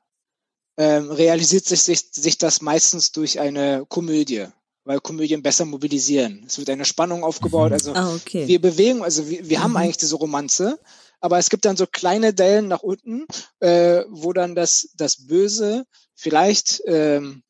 [0.77, 4.45] ähm, realisiert sich, sich, sich das meistens durch eine Komödie,
[4.83, 6.43] weil Komödien besser mobilisieren.
[6.45, 7.69] Es wird eine Spannung aufgebaut.
[7.69, 7.73] Mhm.
[7.73, 8.47] Also ah, okay.
[8.47, 9.63] wir bewegen, also wir, wir mhm.
[9.63, 10.79] haben eigentlich diese Romanze,
[11.19, 13.25] aber es gibt dann so kleine Dellen nach unten,
[13.59, 17.43] äh, wo dann das, das Böse vielleicht, ähm,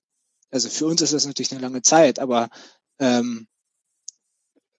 [0.51, 2.49] also für uns ist das natürlich eine lange Zeit, aber
[2.99, 3.47] ähm,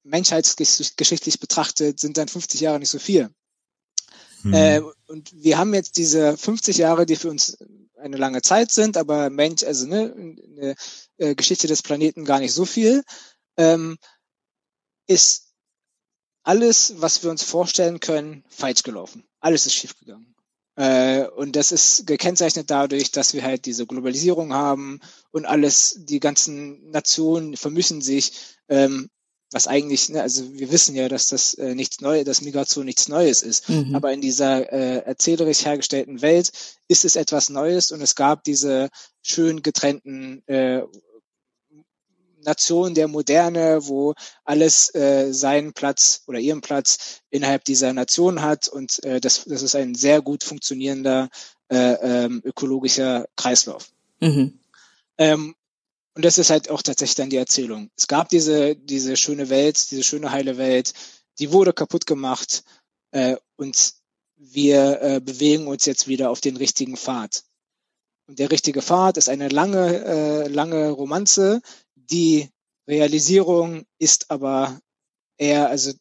[0.02, 3.30] menschheitsgeschichtlich betrachtet sind dann 50 Jahre nicht so viel.
[4.42, 4.54] Mhm.
[4.54, 7.58] Äh, und wir haben jetzt diese 50 Jahre, die für uns
[7.96, 10.74] eine lange Zeit sind, aber Mensch, also ne, eine
[11.16, 13.02] äh, Geschichte des Planeten gar nicht so viel,
[13.56, 13.98] ähm,
[15.06, 15.48] ist
[16.44, 19.28] alles, was wir uns vorstellen können, falsch gelaufen.
[19.40, 20.34] Alles ist schiefgegangen.
[20.78, 25.00] Äh, und das ist gekennzeichnet dadurch, dass wir halt diese Globalisierung haben
[25.32, 28.32] und alles, die ganzen Nationen vermischen sich.
[28.68, 29.10] Ähm,
[29.50, 33.08] was eigentlich, ne, also wir wissen ja, dass das äh, nichts Neues, dass Migration nichts
[33.08, 33.68] Neues ist.
[33.68, 33.96] Mhm.
[33.96, 36.52] Aber in dieser äh, erzählerisch hergestellten Welt
[36.86, 38.90] ist es etwas Neues und es gab diese
[39.22, 40.82] schön getrennten äh,
[42.48, 48.68] Nationen der Moderne, wo alles äh, seinen Platz oder ihren Platz innerhalb dieser Nation hat
[48.68, 51.28] und äh, das, das ist ein sehr gut funktionierender
[51.68, 53.90] äh, ähm, ökologischer Kreislauf.
[54.20, 54.58] Mhm.
[55.18, 55.54] Ähm,
[56.14, 57.90] und das ist halt auch tatsächlich dann die Erzählung.
[57.96, 60.94] Es gab diese, diese schöne Welt, diese schöne heile Welt,
[61.38, 62.64] die wurde kaputt gemacht
[63.10, 63.92] äh, und
[64.36, 67.44] wir äh, bewegen uns jetzt wieder auf den richtigen Pfad.
[68.26, 71.62] Und der richtige Pfad ist eine lange, äh, lange Romanze.
[72.10, 72.48] Die
[72.86, 74.80] Realisierung ist aber
[75.36, 75.92] eher also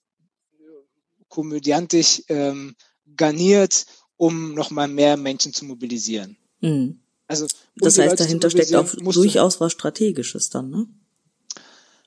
[1.27, 2.75] komödiantisch ähm,
[3.15, 3.85] garniert,
[4.15, 6.37] um nochmal mehr Menschen zu mobilisieren.
[6.61, 6.99] Mhm.
[7.27, 10.87] Also das heißt, dahinter steckt auch durchaus was Strategisches dann, ne?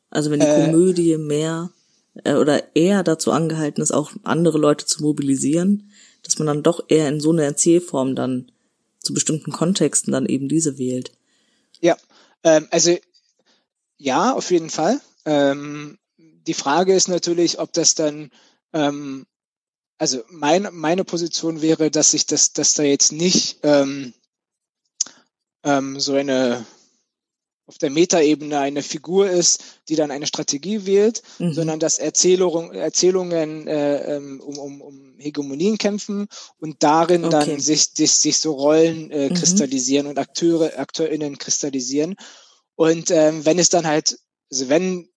[0.09, 1.71] Also wenn die äh, Komödie mehr
[2.25, 5.91] äh, oder eher dazu angehalten ist, auch andere Leute zu mobilisieren,
[6.23, 8.51] dass man dann doch eher in so eine Erzählform dann
[8.99, 11.13] zu bestimmten Kontexten dann eben diese wählt.
[11.81, 11.97] Ja,
[12.43, 12.97] ähm, also
[14.01, 15.01] ja, auf jeden Fall.
[15.25, 18.31] Ähm, die Frage ist natürlich, ob das dann
[18.73, 19.27] ähm,
[20.01, 24.15] also mein, meine Position wäre, dass ich das, dass da jetzt nicht ähm,
[25.63, 26.65] ähm, so eine
[27.67, 31.53] auf der Metaebene eine Figur ist, die dann eine Strategie wählt, mhm.
[31.53, 36.27] sondern dass Erzählung, Erzählungen äh, ähm, um, um, um Hegemonien kämpfen
[36.59, 37.31] und darin okay.
[37.31, 39.35] dann sich, sich, sich so Rollen äh, mhm.
[39.35, 42.17] kristallisieren und Akteure, AkteurInnen kristallisieren.
[42.81, 44.19] Und ähm, wenn es dann halt,
[44.51, 45.13] also wenn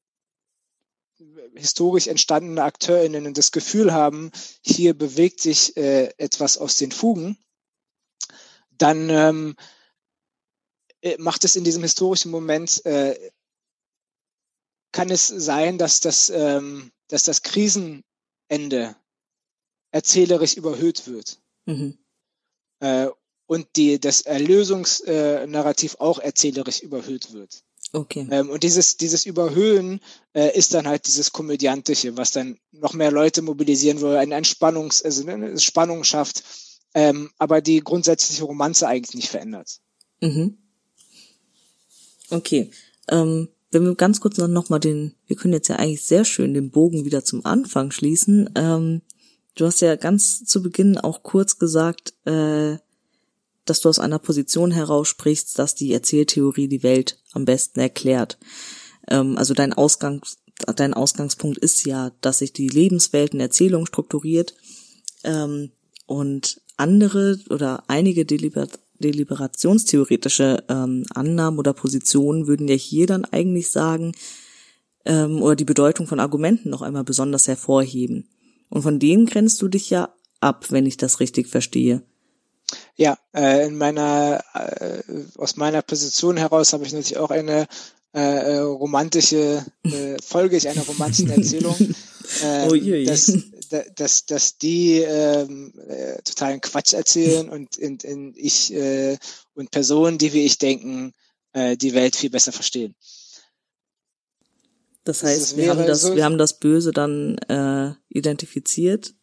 [1.55, 4.33] historisch entstandene AkteurInnen das Gefühl haben,
[4.65, 7.37] hier bewegt sich äh, etwas aus den Fugen,
[8.71, 9.55] dann ähm,
[10.99, 13.31] äh, macht es in diesem historischen Moment, äh,
[14.91, 18.03] kann es sein, dass das, ähm, dass das Krisenende
[19.91, 21.41] erzählerisch überhöht wird.
[21.65, 21.97] Mhm.
[22.81, 23.07] Äh,
[23.45, 27.63] und die, das Erlösungsnarrativ auch erzählerisch überhöht wird.
[27.91, 28.27] Okay.
[28.31, 29.99] Ähm, und dieses, dieses Überhöhen
[30.33, 34.45] äh, ist dann halt dieses Komödiantische, was dann noch mehr Leute mobilisieren will, ein, ein
[34.45, 36.43] Spannungs, also eine Spannung schafft,
[36.95, 39.79] ähm, aber die grundsätzliche Romanze eigentlich nicht verändert.
[40.21, 40.57] Mhm.
[42.31, 42.71] Okay.
[43.09, 46.53] Ähm, wenn wir ganz kurz noch mal den, wir können jetzt ja eigentlich sehr schön
[46.53, 48.49] den Bogen wieder zum Anfang schließen.
[48.55, 49.01] Ähm,
[49.55, 52.77] du hast ja ganz zu Beginn auch kurz gesagt, äh,
[53.65, 58.37] dass du aus einer Position heraus sprichst, dass die Erzähltheorie die Welt am besten erklärt.
[59.07, 60.37] Ähm, also dein Ausgangs,
[60.75, 64.55] dein Ausgangspunkt ist ja, dass sich die Lebenswelt in Erzählung strukturiert
[65.23, 65.71] ähm,
[66.05, 68.67] und andere oder einige Deliber
[68.99, 74.13] deliberationstheoretische ähm, Annahmen oder Positionen würden ja hier dann eigentlich sagen,
[75.05, 78.29] ähm, oder die Bedeutung von Argumenten noch einmal besonders hervorheben.
[78.69, 82.03] Und von denen grenzt du dich ja ab, wenn ich das richtig verstehe.
[82.95, 85.03] Ja, äh, in meiner, äh,
[85.37, 87.67] aus meiner Position heraus habe ich natürlich auch eine
[88.13, 91.75] äh, äh romantische, äh, folge ich einer romantischen Erzählung,
[92.43, 93.31] äh, oh dass,
[93.95, 99.17] dass, dass die ähm, äh, totalen Quatsch erzählen und, und, und ich äh,
[99.55, 101.13] und Personen, die wie ich denken,
[101.53, 102.95] äh, die Welt viel besser verstehen.
[105.03, 109.13] Das heißt, das wir haben das, so wir haben das Böse dann äh, identifiziert.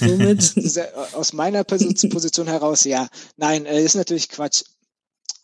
[0.00, 0.54] Somit.
[1.12, 3.08] Aus meiner Position heraus, ja.
[3.36, 4.62] Nein, äh, ist natürlich Quatsch.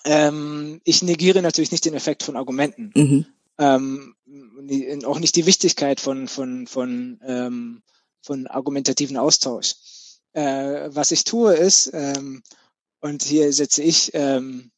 [0.05, 2.93] Ähm, ich negiere natürlich nicht den Effekt von Argumenten.
[2.95, 3.27] Mhm.
[3.59, 4.15] Ähm,
[5.05, 7.83] auch nicht die Wichtigkeit von, von, von, ähm,
[8.23, 9.75] von argumentativen Austausch.
[10.33, 12.43] Äh, was ich tue ist, ähm,
[13.01, 14.71] und hier setze ich ähm,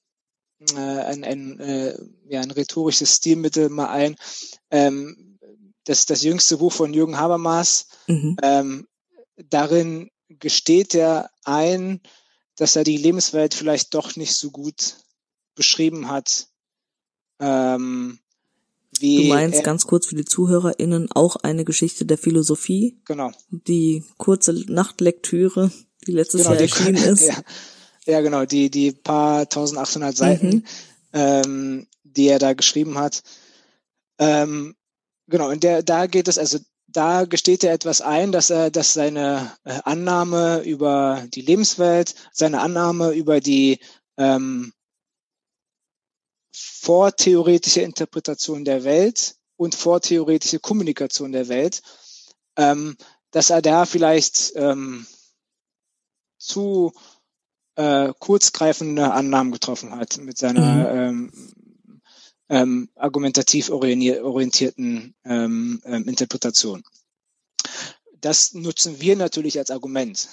[0.75, 1.99] äh, ein, ein, äh,
[2.29, 4.17] ja, ein rhetorisches Stilmittel mal ein.
[4.71, 5.39] Ähm,
[5.85, 8.37] das, das jüngste Buch von Jürgen Habermas, mhm.
[8.43, 8.89] ähm,
[9.37, 12.01] darin gesteht er ein,
[12.57, 14.97] dass er die Lebenswelt vielleicht doch nicht so gut
[15.55, 16.49] beschrieben hat.
[17.41, 18.19] Ähm,
[19.01, 23.01] wie du meinst er, ganz kurz für die ZuhörerInnen auch eine Geschichte der Philosophie?
[23.05, 23.33] Genau.
[23.51, 25.73] Die kurze Nachtlektüre,
[26.07, 27.27] die letztes genau, Jahr erschienen ist.
[27.27, 27.43] Ja,
[28.07, 30.65] ja, genau, die, die paar 1800 Seiten, mhm.
[31.13, 33.23] ähm, die er da geschrieben hat.
[34.19, 34.75] Ähm,
[35.29, 38.93] genau, und der, da geht es, also da gesteht er etwas ein, dass er, dass
[38.93, 43.79] seine äh, Annahme über die Lebenswelt, seine Annahme über die
[44.19, 44.73] ähm,
[46.53, 51.83] vortheoretische Interpretation der Welt und vortheoretische Kommunikation der Welt,
[52.57, 52.97] ähm,
[53.31, 55.07] dass er da vielleicht ähm,
[56.37, 56.93] zu
[57.77, 61.31] äh, kurzgreifende Annahmen getroffen hat mit seiner mhm.
[61.33, 61.33] ähm,
[62.49, 66.83] ähm, argumentativ orientierten ähm, ähm, Interpretation.
[68.21, 70.29] Das nutzen wir natürlich als Argument.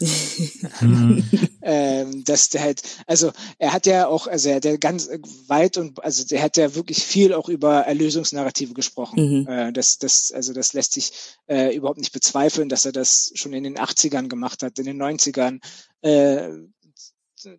[0.80, 1.24] Mhm.
[1.62, 5.08] ähm, dass der halt, also er hat ja auch, also er hat ja ganz
[5.48, 9.40] weit und also der hat ja wirklich viel auch über Erlösungsnarrative gesprochen.
[9.40, 9.48] Mhm.
[9.48, 11.12] Äh, das, das, also das lässt sich
[11.48, 15.02] äh, überhaupt nicht bezweifeln, dass er das schon in den 80ern gemacht hat, in den
[15.02, 15.58] 90ern.
[16.02, 16.48] Äh,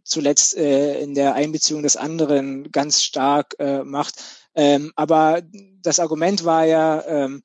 [0.03, 4.15] zuletzt äh, in der Einbeziehung des anderen ganz stark äh, macht.
[4.55, 5.41] Ähm, aber
[5.82, 7.43] das Argument war ja, ähm,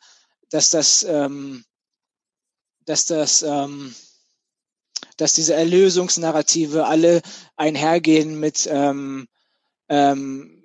[0.51, 1.65] dass das, ähm,
[2.87, 3.95] dass das, ähm,
[5.17, 7.23] dass diese Erlösungsnarrative alle
[7.57, 9.29] einhergehen mit ähm,
[9.89, 10.61] ähm,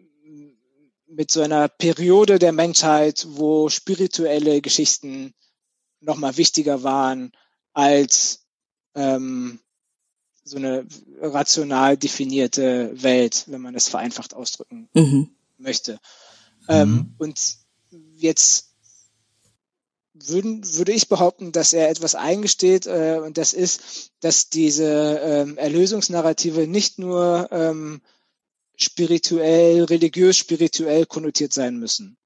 [1.10, 5.34] mit so einer Periode der Menschheit, wo spirituelle Geschichten
[6.02, 7.32] nochmal wichtiger waren
[7.74, 8.46] als
[8.96, 9.60] ähm,
[10.50, 10.86] so eine
[11.22, 15.30] rational definierte Welt, wenn man es vereinfacht ausdrücken mhm.
[15.58, 16.00] möchte.
[16.68, 16.98] Ähm, mhm.
[16.98, 17.58] Ähm, und
[18.16, 18.70] jetzt
[20.14, 25.58] würden, würde ich behaupten, dass er etwas eingesteht, äh, und das ist, dass diese ähm,
[25.58, 28.02] Erlösungsnarrative nicht nur ähm,
[28.76, 32.18] spirituell, religiös, spirituell konnotiert sein müssen.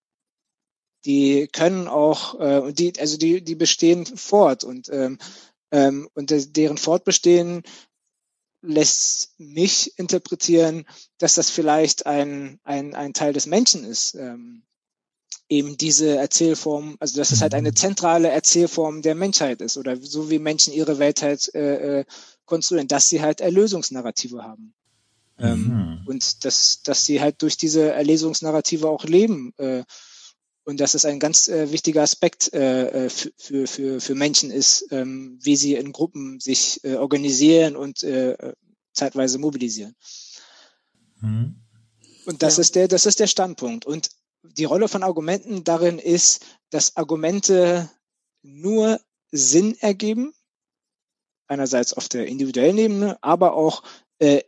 [1.05, 5.17] Die können auch, äh, die, also die, die bestehen fort und ähm,
[5.73, 7.63] ähm, und deren Fortbestehen
[8.63, 10.85] lässt mich interpretieren,
[11.17, 14.15] dass das vielleicht ein, ein, ein Teil des Menschen ist.
[14.15, 14.63] Ähm,
[15.49, 20.29] eben diese Erzählform, also dass es halt eine zentrale Erzählform der Menschheit ist oder so
[20.29, 22.05] wie Menschen ihre Welt halt äh, äh
[22.45, 24.73] konstruieren, dass sie halt Erlösungsnarrative haben.
[25.39, 26.07] Ähm, mhm.
[26.07, 29.53] und dass, dass sie halt durch diese Erlösungsnarrative auch leben.
[29.57, 29.83] Äh,
[30.63, 34.87] und dass es ein ganz äh, wichtiger Aspekt äh, äh für, für, für Menschen ist,
[34.91, 38.53] ähm, wie sie in Gruppen sich äh, organisieren und äh,
[38.93, 39.95] zeitweise mobilisieren.
[41.21, 41.55] Mhm.
[42.25, 42.61] Und das ja.
[42.61, 43.85] ist der, das ist der Standpunkt.
[43.85, 44.09] Und
[44.43, 47.89] die Rolle von Argumenten darin ist, dass Argumente
[48.41, 48.99] nur
[49.31, 50.33] Sinn ergeben,
[51.47, 53.83] einerseits auf der individuellen Ebene, aber auch
[54.19, 54.41] äh,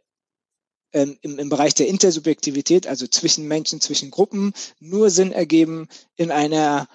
[0.96, 6.32] ähm, im, im Bereich der Intersubjektivität, also zwischen Menschen, zwischen Gruppen, nur Sinn ergeben in
[6.32, 6.88] einer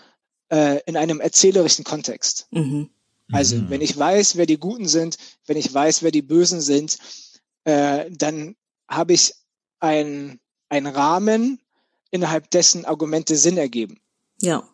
[0.48, 2.48] äh, in einem erzählerischen Kontext.
[2.50, 2.88] Mhm.
[3.30, 3.68] Also mhm.
[3.68, 6.98] wenn ich weiß, wer die Guten sind, wenn ich weiß, wer die Bösen sind,
[7.64, 8.56] äh, dann
[8.88, 9.34] habe ich
[9.80, 10.40] ein,
[10.70, 11.60] ein Rahmen,
[12.10, 14.00] innerhalb dessen Argumente Sinn ergeben.
[14.40, 14.66] Ja.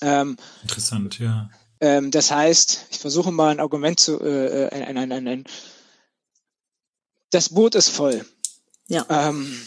[0.00, 1.50] Ähm, Interessant, ja.
[1.80, 5.44] Ähm, das heißt, ich versuche mal ein Argument zu, äh, äh ein, ein, ein, ein,
[7.30, 8.24] das Boot ist voll.
[8.88, 9.06] Ja.
[9.08, 9.60] Ähm,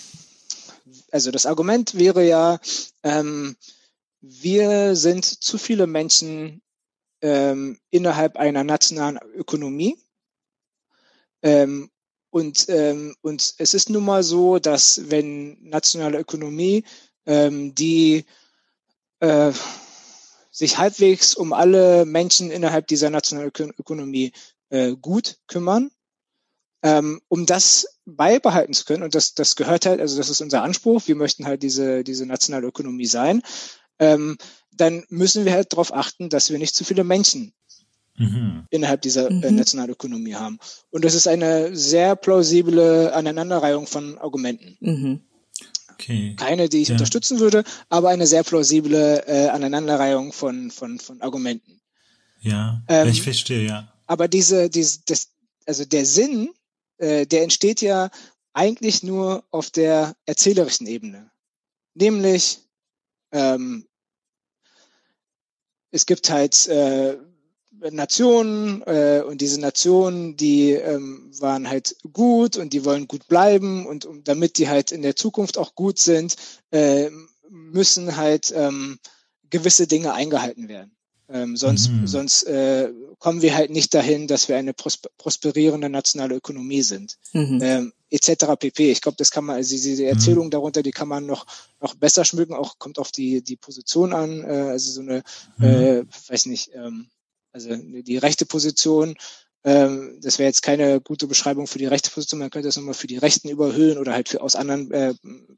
[1.11, 2.59] also das Argument wäre ja,
[3.03, 3.55] ähm,
[4.21, 6.61] wir sind zu viele Menschen
[7.21, 9.97] ähm, innerhalb einer nationalen Ökonomie.
[11.41, 11.89] Ähm,
[12.29, 16.83] und, ähm, und es ist nun mal so, dass wenn nationale Ökonomie,
[17.25, 18.25] ähm, die
[19.19, 19.51] äh,
[20.51, 24.33] sich halbwegs um alle Menschen innerhalb dieser nationalen Ökonomie
[24.69, 25.91] äh, gut kümmern,
[26.83, 30.61] ähm, um das beibehalten zu können, und das, das gehört halt, also das ist unser
[30.61, 33.41] Anspruch, wir möchten halt diese, diese nationale Ökonomie sein,
[33.99, 34.37] ähm,
[34.75, 37.53] dann müssen wir halt darauf achten, dass wir nicht zu viele Menschen
[38.17, 38.65] mhm.
[38.69, 39.55] innerhalb dieser äh, mhm.
[39.55, 40.59] Nationalökonomie haben.
[40.89, 44.77] Und das ist eine sehr plausible Aneinanderreihung von Argumenten.
[44.79, 45.21] Mhm.
[45.93, 46.35] Okay.
[46.37, 46.95] Keine, die ich ja.
[46.95, 51.79] unterstützen würde, aber eine sehr plausible äh, Aneinanderreihung von, von, von Argumenten.
[52.41, 53.93] Ja, ähm, ich verstehe, ja.
[54.07, 55.29] Aber diese, diese, das,
[55.65, 56.49] also der Sinn,
[57.03, 58.09] äh, der entsteht ja
[58.53, 61.29] eigentlich nur auf der erzählerischen Ebene.
[61.95, 62.59] Nämlich,
[63.31, 63.85] ähm,
[65.91, 67.17] es gibt halt äh,
[67.91, 73.85] Nationen äh, und diese Nationen, die ähm, waren halt gut und die wollen gut bleiben
[73.85, 76.35] und um, damit die halt in der Zukunft auch gut sind,
[76.71, 77.09] äh,
[77.49, 78.97] müssen halt ähm,
[79.49, 80.95] gewisse Dinge eingehalten werden.
[81.29, 82.07] Ähm, sonst mhm.
[82.07, 82.91] sonst äh,
[83.23, 87.17] kommen wir halt nicht dahin, dass wir eine prosper prosperierende nationale Ökonomie sind.
[87.31, 87.59] Mhm.
[87.63, 88.57] Ähm, etc.
[88.59, 88.91] pp.
[88.91, 90.51] Ich glaube, das kann man, also diese Erzählung mhm.
[90.51, 91.45] darunter, die kann man noch
[91.79, 92.53] noch besser schmücken.
[92.53, 94.43] Auch kommt auf die die Position an.
[94.43, 95.23] Äh, also so eine,
[95.57, 95.65] mhm.
[95.65, 97.07] äh, weiß nicht, ähm,
[97.53, 99.15] also die rechte Position.
[99.63, 102.41] Ähm, das wäre jetzt keine gute Beschreibung für die rechte Position.
[102.41, 105.13] Man könnte das nochmal für die Rechten überhöhen oder halt für aus anderen äh,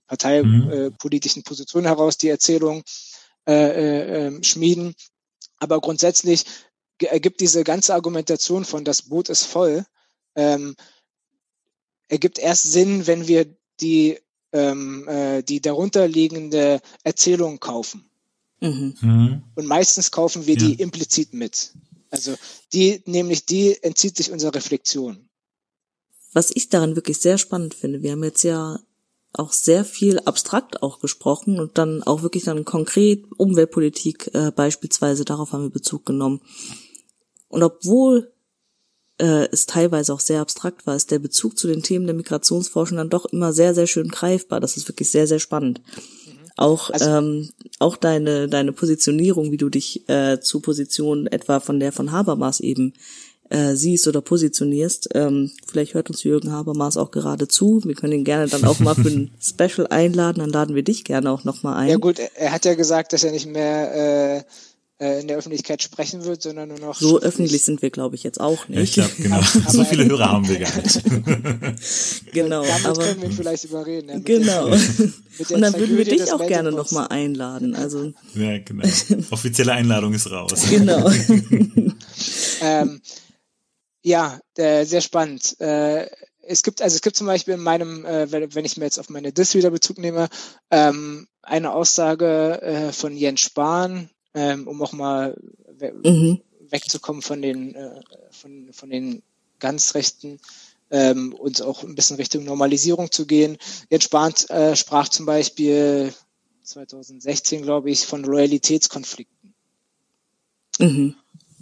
[0.05, 1.45] parteipolitischen mhm.
[1.45, 2.83] Positionen heraus die Erzählung
[3.47, 4.93] äh, äh, ähm, schmieden.
[5.57, 6.45] Aber grundsätzlich
[7.01, 9.85] ergibt diese ganze Argumentation von das Boot ist voll,
[10.35, 10.75] ähm,
[12.07, 13.47] ergibt erst Sinn, wenn wir
[13.79, 14.19] die,
[14.51, 18.05] ähm, äh, die darunterliegende Erzählung kaufen.
[18.61, 18.95] Mhm.
[19.01, 19.43] mhm.
[19.55, 20.67] Und meistens kaufen wir ja.
[20.67, 21.73] die implizit mit.
[22.09, 22.35] Also
[22.73, 25.27] die, nämlich die entzieht sich unserer Reflexion.
[26.33, 28.79] Was ich daran wirklich sehr spannend finde, wir haben jetzt ja
[29.33, 35.25] auch sehr viel abstrakt auch gesprochen und dann auch wirklich dann konkret Umweltpolitik äh, beispielsweise,
[35.25, 36.41] darauf haben wir Bezug genommen.
[37.47, 38.31] Und obwohl
[39.17, 42.97] äh, es teilweise auch sehr abstrakt war, ist der Bezug zu den Themen der Migrationsforschung
[42.97, 44.59] dann doch immer sehr, sehr schön greifbar.
[44.59, 45.81] Das ist wirklich sehr, sehr spannend.
[46.25, 46.45] Mhm.
[46.57, 51.79] Auch, also, ähm, auch deine, deine Positionierung, wie du dich äh, zu Positionen etwa von
[51.79, 52.93] der von Habermas eben
[53.49, 55.09] äh, siehst oder positionierst.
[55.13, 57.81] Ähm, vielleicht hört uns Jürgen Habermas auch gerade zu.
[57.83, 60.39] Wir können ihn gerne dann auch mal für ein Special einladen.
[60.39, 61.89] Dann laden wir dich gerne auch nochmal ein.
[61.89, 64.43] Ja gut, er hat ja gesagt, dass er nicht mehr äh,
[64.99, 66.99] äh in der Öffentlichkeit sprechen wird, sondern nur noch.
[66.99, 68.79] So öffentlich sind wir, glaube ich, jetzt auch nicht.
[68.81, 69.41] Ich glaube, genau.
[69.69, 71.03] so viele Hörer haben wir gar nicht.
[72.33, 72.63] genau.
[72.63, 74.09] Damit aber, können wir ihn vielleicht überreden.
[74.09, 74.65] Ja, genau.
[75.49, 77.75] Und dann würden wir dich auch gerne nochmal einladen.
[77.75, 78.13] Also.
[78.35, 78.87] Ja, genau.
[79.31, 80.53] Offizielle Einladung ist raus.
[80.69, 81.11] Genau.
[82.61, 83.01] ähm,
[84.01, 85.59] ja, äh, sehr spannend.
[85.59, 86.07] Äh,
[86.47, 89.09] es gibt, also es gibt zum Beispiel in meinem, äh, wenn, ich mir jetzt auf
[89.09, 90.29] meine Dis wieder Bezug nehme,
[90.71, 95.35] ähm, eine Aussage äh, von Jens Spahn, ähm, um auch mal
[95.79, 96.41] we mhm.
[96.69, 99.23] wegzukommen von den, äh, von, von den
[99.59, 100.39] ganz rechten
[100.91, 103.57] ähm, und auch ein bisschen Richtung Normalisierung zu gehen.
[103.89, 106.13] Jens Spahn äh, sprach zum Beispiel
[106.61, 109.55] 2016, glaube ich, von Loyalitätskonflikten.
[110.79, 111.15] Mhm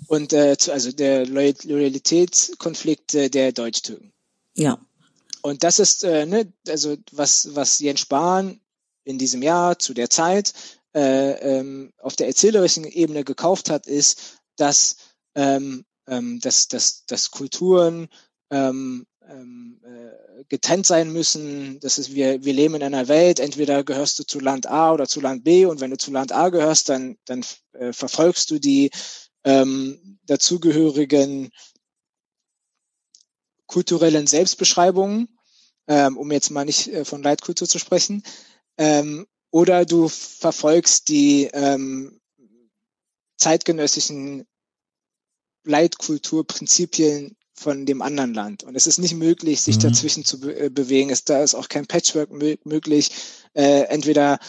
[0.08, 4.14] und äh, also der Loyalitätskonflikt äh, der Deutsch-Türken.
[4.56, 4.80] Ja.
[5.42, 8.60] Und das ist, äh, ne, also was, was Jens Spahn
[9.04, 10.54] in diesem Jahr zu der Zeit
[10.94, 14.98] äh, ähm, auf der erzählerischen Ebene gekauft hat, ist, dass,
[15.36, 18.10] ähm, ähm, dass, dass, dass Kulturen
[18.52, 21.80] ähm, ähm, äh, getrennt sein müssen.
[21.80, 25.08] Das ist, wir, wir leben in einer Welt, entweder gehörst du zu Land A oder
[25.08, 28.60] zu Land B und wenn du zu Land A gehörst, dann, dann äh, verfolgst du
[28.60, 28.92] die
[29.44, 31.52] ähm, dazugehörigen
[33.68, 35.38] kulturellen Selbstbeschreibungen,
[35.88, 38.24] ähm, um jetzt mal nicht äh, von Leitkultur zu sprechen,
[38.78, 42.20] ähm, oder du verfolgst die ähm,
[43.38, 44.48] zeitgenössischen
[45.64, 48.64] Leitkulturprinzipien von dem anderen Land.
[48.64, 49.82] Und es ist nicht möglich, sich mhm.
[49.82, 51.12] dazwischen zu be äh, bewegen.
[51.12, 53.12] Es, da ist auch kein Patchwork möglich,
[53.54, 54.40] äh, entweder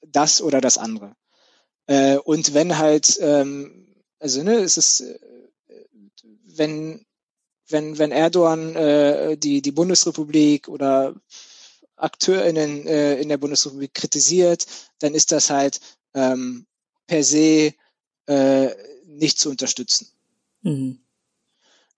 [0.00, 1.14] das oder das andere.
[1.86, 5.18] Äh, und wenn halt ähm, also ne, es ist, äh,
[6.46, 7.04] wenn
[7.68, 11.14] wenn wenn Erdogan äh, die die Bundesrepublik oder
[11.96, 14.66] AkteurInnen äh, in der Bundesrepublik kritisiert,
[14.98, 15.80] dann ist das halt
[16.14, 16.66] ähm,
[17.06, 17.74] per se
[18.26, 18.70] äh,
[19.06, 20.08] nicht zu unterstützen.
[20.62, 20.98] Mhm.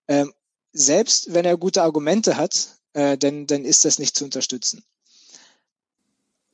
[0.07, 0.33] Ähm,
[0.73, 4.83] selbst wenn er gute Argumente hat, äh, dann, dann ist das nicht zu unterstützen.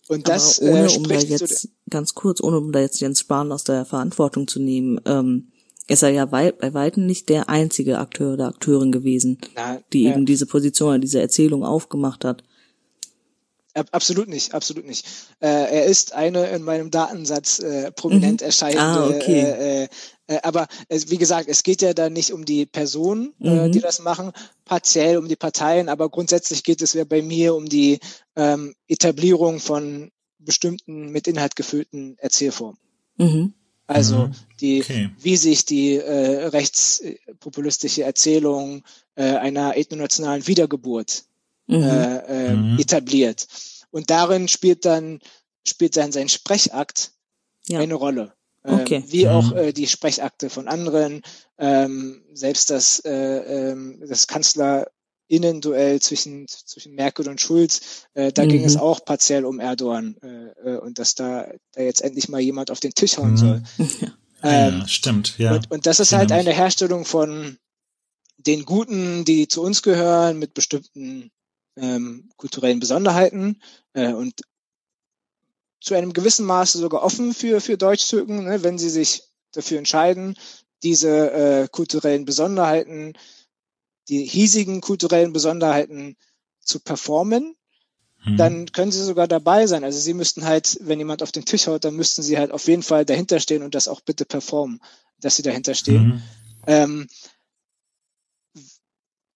[0.07, 3.21] Und das Aber ohne, äh, um da jetzt ganz kurz, ohne um da jetzt Jens
[3.21, 5.51] Spahn aus der Verantwortung zu nehmen, ähm,
[5.87, 10.03] ist er ja weit, bei weitem nicht der einzige Akteur oder Akteurin gewesen, Na, die
[10.03, 10.11] ja.
[10.11, 12.43] eben diese Position, diese Erzählung aufgemacht hat.
[13.91, 15.05] Absolut nicht, absolut nicht.
[15.39, 18.45] Äh, er ist eine in meinem Datensatz äh, prominent mhm.
[18.45, 19.41] erscheinende ah, okay.
[19.41, 19.87] äh,
[20.27, 23.79] Äh, aber es, wie gesagt, es geht ja da nicht um die Personen, äh, die
[23.79, 23.81] Mhm.
[23.81, 24.31] das machen,
[24.65, 27.99] partiell um die Parteien, aber grundsätzlich geht es ja bei mir um die
[28.35, 32.77] ähm, Etablierung von bestimmten mit Inhalt gefüllten Erzählformen.
[33.17, 33.53] Mhm.
[33.85, 34.31] Also Mhm.
[34.61, 35.09] die, Okay.
[35.19, 38.83] wie sich die äh, rechtspopulistische Erzählung
[39.15, 41.25] äh, einer ethnonationalen Wiedergeburt
[41.67, 41.83] Mhm.
[41.83, 42.79] äh, äh, Mhm.
[42.79, 43.47] etabliert.
[43.91, 45.19] Und darin spielt dann
[45.65, 47.11] spielt dann sein Sprechakt
[47.67, 47.79] Ja.
[47.79, 48.33] eine Rolle.
[48.65, 49.03] Ähm, Okay.
[49.07, 49.29] Wie Mhm.
[49.31, 51.21] auch äh, die Sprechakte von anderen,
[51.57, 53.11] ähm, selbst das, äh,
[53.71, 58.67] ähm, das Kanzlerinnen-Duell zwischen, zwischen Merkel und Schulz, äh, da ging Mhm.
[58.67, 62.71] es auch partiell um Erdogan äh, äh, und dass da, da jetzt endlich mal jemand
[62.71, 63.37] auf den Tisch hauen Mhm.
[63.37, 63.63] soll.
[64.45, 65.53] Ähm, ja, stimmt, ja.
[65.55, 67.57] und, und das ist halt eine Herstellung von
[68.35, 71.31] den Guten, die zu uns gehören, mit bestimmten
[71.75, 73.61] ähm, kulturellen Besonderheiten
[73.93, 74.41] äh, und
[75.79, 80.35] zu einem gewissen Maße sogar offen für, für Deutsch-Türken, ne, wenn sie sich dafür entscheiden,
[80.81, 83.13] diese äh, kulturellen Besonderheiten,
[84.07, 86.17] die hiesigen kulturellen Besonderheiten
[86.61, 87.55] zu performen,
[88.25, 88.37] Mhm.
[88.37, 89.83] dann können sie sogar dabei sein.
[89.83, 92.67] Also sie müssten halt, wenn jemand auf den Tisch haut, dann müssten sie halt auf
[92.67, 94.79] jeden Fall dahinter stehen und das auch bitte performen,
[95.19, 96.03] dass sie dahinter stehen.
[96.03, 96.21] Mhm.
[96.65, 97.07] Ähm,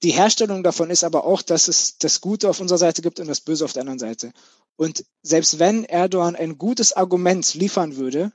[0.03, 3.27] die Herstellung davon ist aber auch, dass es das Gute auf unserer Seite gibt und
[3.27, 4.31] das Böse auf der anderen Seite.
[4.75, 8.31] Und selbst wenn Erdogan ein gutes Argument liefern würde,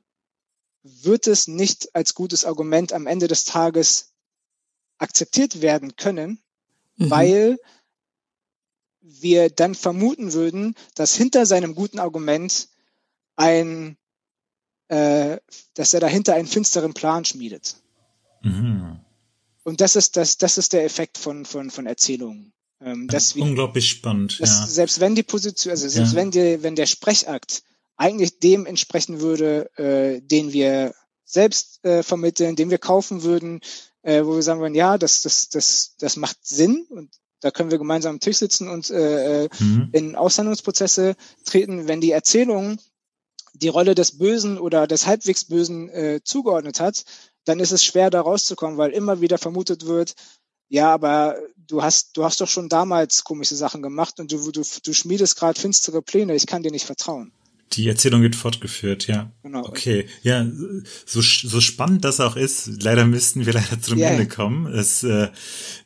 [0.83, 4.13] wird es nicht als gutes Argument am Ende des Tages
[4.99, 6.43] akzeptiert werden können,
[6.97, 7.11] Mhm.
[7.11, 7.59] weil
[9.01, 12.69] wir dann vermuten würden, dass hinter seinem guten Argument
[13.37, 13.97] ein,
[14.89, 15.39] äh,
[15.75, 17.77] dass er dahinter einen finsteren Plan schmiedet.
[18.43, 19.01] Mhm.
[19.65, 22.53] Und das ist das, das ist der Effekt von von von Erzählungen.
[22.81, 24.67] Ähm, dass wir, Unglaublich spannend, dass ja.
[24.67, 26.17] selbst wenn die Position, also selbst Ja.
[26.19, 27.63] wenn die, wenn der Sprechakt
[27.97, 30.95] eigentlich dem entsprechen würde, äh, den wir
[31.25, 33.61] selbst äh, vermitteln, den wir kaufen würden,
[34.03, 37.11] äh, wo wir sagen würden, ja, das das das das macht Sinn und
[37.41, 39.89] da können wir gemeinsam am Tisch sitzen und äh, äh, Mhm.
[39.93, 42.79] in Aushandlungsprozesse treten, wenn die Erzählung
[43.55, 47.05] die Rolle des Bösen oder des halbwegs Bösen äh, zugeordnet hat,
[47.45, 50.15] dann ist es schwer da rauszukommen, weil immer wieder vermutet wird,
[50.69, 54.63] ja, aber du hast, du hast doch schon damals komische Sachen gemacht und du, du,
[54.63, 57.33] du schmiedest gerade finstere Pläne, ich kann dir nicht vertrauen.
[57.75, 59.33] Die Erzählung wird fortgeführt, ja.
[59.43, 59.67] Genau.
[59.67, 60.47] Okay, ja,
[61.07, 64.09] so, so spannend das auch ist, leider müssten wir leider zum Ja.
[64.09, 64.67] Ende kommen.
[64.67, 65.29] Es äh,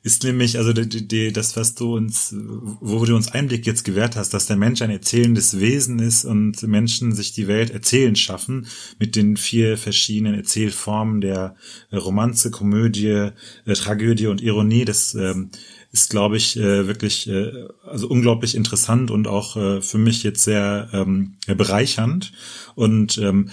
[0.03, 2.35] ist nämlich, also die, die, das, was du uns,
[2.81, 6.63] wo du uns Einblick jetzt gewährt hast, dass der Mensch ein erzählendes Wesen ist und
[6.63, 8.67] Menschen sich die Welt erzählen schaffen
[8.99, 11.57] mit den vier verschiedenen Erzählformen der
[11.93, 13.31] Romanze, Komödie,
[13.65, 14.85] äh, Tragödie und Ironie.
[14.85, 15.51] Das ähm,
[15.97, 20.45] ist, glaube ich, äh, wirklich äh, also unglaublich interessant und auch äh, für mich jetzt
[20.45, 22.33] sehr ähm, bereichernd.
[22.75, 23.49] Und ähm,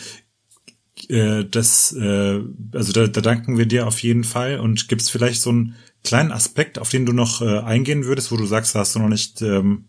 [1.07, 2.41] äh, das, äh,
[2.73, 4.59] also da, da danken wir dir auf jeden Fall.
[4.59, 8.29] Und gibt es vielleicht so einen kleinen Aspekt, auf den du noch äh, eingehen würdest,
[8.31, 9.85] wo du sagst, hast du noch nicht ähm,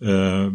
[0.00, 0.48] äh,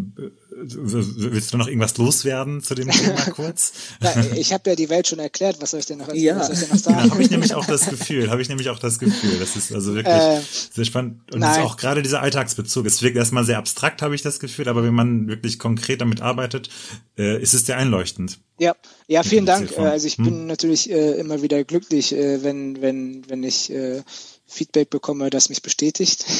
[0.51, 3.71] willst du noch irgendwas loswerden zu dem Thema kurz?
[4.01, 6.37] Ja, ich habe ja die Welt schon erklärt, was soll ich denn noch, Ja.
[6.37, 7.11] was soll ich denn noch Da sagen?
[7.11, 9.95] habe ich nämlich auch das Gefühl, habe ich nämlich auch das Gefühl, das ist also
[9.95, 10.41] wirklich Äh,
[10.73, 11.51] sehr spannend und nein.
[11.51, 12.85] es ist auch gerade dieser Alltagsbezug.
[12.85, 16.21] Es wirkt erstmal sehr abstrakt, habe ich das Gefühl, aber wenn man wirklich konkret damit
[16.21, 16.69] arbeitet,
[17.17, 18.39] äh, ist es sehr einleuchtend.
[18.59, 18.75] Ja,
[19.07, 19.61] ja, vielen Dank.
[19.61, 19.87] Äh, Erzählform.
[19.91, 20.25] Also ich Hm.
[20.25, 24.03] bin natürlich äh, immer wieder glücklich, äh, wenn, wenn, wenn ich äh,
[24.45, 26.25] Feedback bekomme, das mich bestätigt.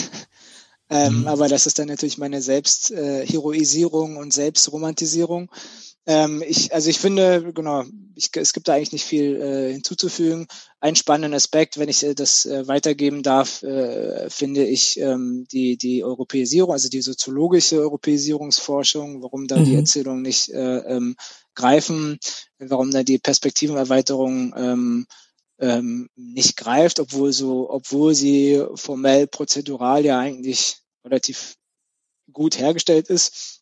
[0.90, 1.28] ähm, Mhm.
[1.28, 5.50] Aber das ist dann natürlich meine Selbstheroisierung äh, und Selbstromantisierung.
[6.06, 7.84] Ähm, ich, also ich finde, genau,
[8.16, 10.48] ich, es gibt da eigentlich nicht viel äh, hinzuzufügen.
[10.80, 15.78] Ein spannender Aspekt, wenn ich äh, das äh, weitergeben darf, äh, finde ich ähm, die,
[15.78, 19.76] die Europäisierung, also die soziologische Europäisierungsforschung, warum da die Mhm.
[19.76, 21.16] Erzählungen nicht äh, ähm,
[21.54, 22.18] greifen,
[22.58, 25.08] warum da die Perspektivenerweiterung ähm,
[25.60, 31.56] ähm, nicht greift, obwohl so, obwohl sie formell prozedural ja eigentlich relativ
[32.32, 33.62] gut hergestellt ist.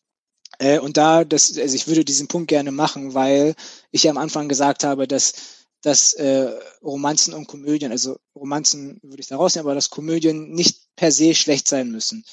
[0.58, 3.54] Äh, und da, das, also ich würde diesen Punkt gerne machen, weil
[3.90, 5.34] ich ja am Anfang gesagt habe, dass
[5.82, 10.88] dass äh, Romanzen und Komödien, also Romanzen würde ich da rausnehmen, aber dass Komödien nicht
[10.96, 12.24] per se schlecht sein müssen.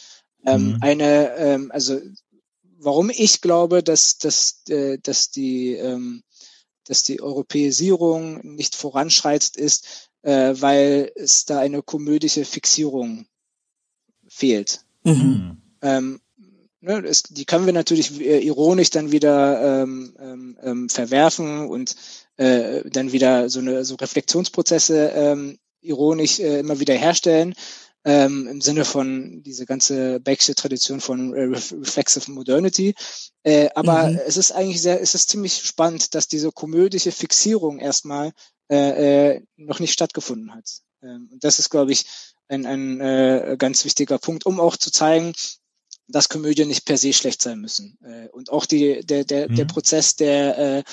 [0.47, 0.77] Ähm, Mhm.
[0.81, 2.01] Eine, ähm, also
[2.79, 6.23] warum ich glaube, dass, dass, äh, dass die ähm,
[6.87, 13.25] dass die Europäisierung nicht voranschreitet, ist, äh, weil es da eine komödische Fixierung
[14.27, 14.85] fehlt.
[15.05, 15.13] Mhm.
[15.13, 15.57] Hm.
[15.81, 16.21] Ähm,
[16.81, 21.95] ne, es, die können wir natürlich äh, ironisch dann wieder ähm, ähm, ähm, verwerfen und
[22.37, 27.53] äh, dann wieder so eine so Reflexionsprozesse ähm, ironisch äh, immer wieder herstellen.
[28.07, 32.93] Ähm, im Sinne von diese ganze Becksche Tradition von äh, Ref Reflexive Modernity.
[33.43, 34.19] Äh, aber Mhm.
[34.27, 38.31] es ist eigentlich sehr, es ist ziemlich spannend, dass diese komödische Fixierung erstmal
[38.69, 40.84] äh, äh, noch nicht stattgefunden hat.
[41.05, 42.05] Ähm, und das ist, glaube ich,
[42.47, 45.33] ein, ein äh, ganz wichtiger Punkt, um auch zu zeigen,
[46.07, 47.97] dass Komödien nicht per se schlecht sein müssen.
[48.03, 49.55] Äh, und auch die, der, der, mhm.
[49.55, 50.83] der Prozess der äh,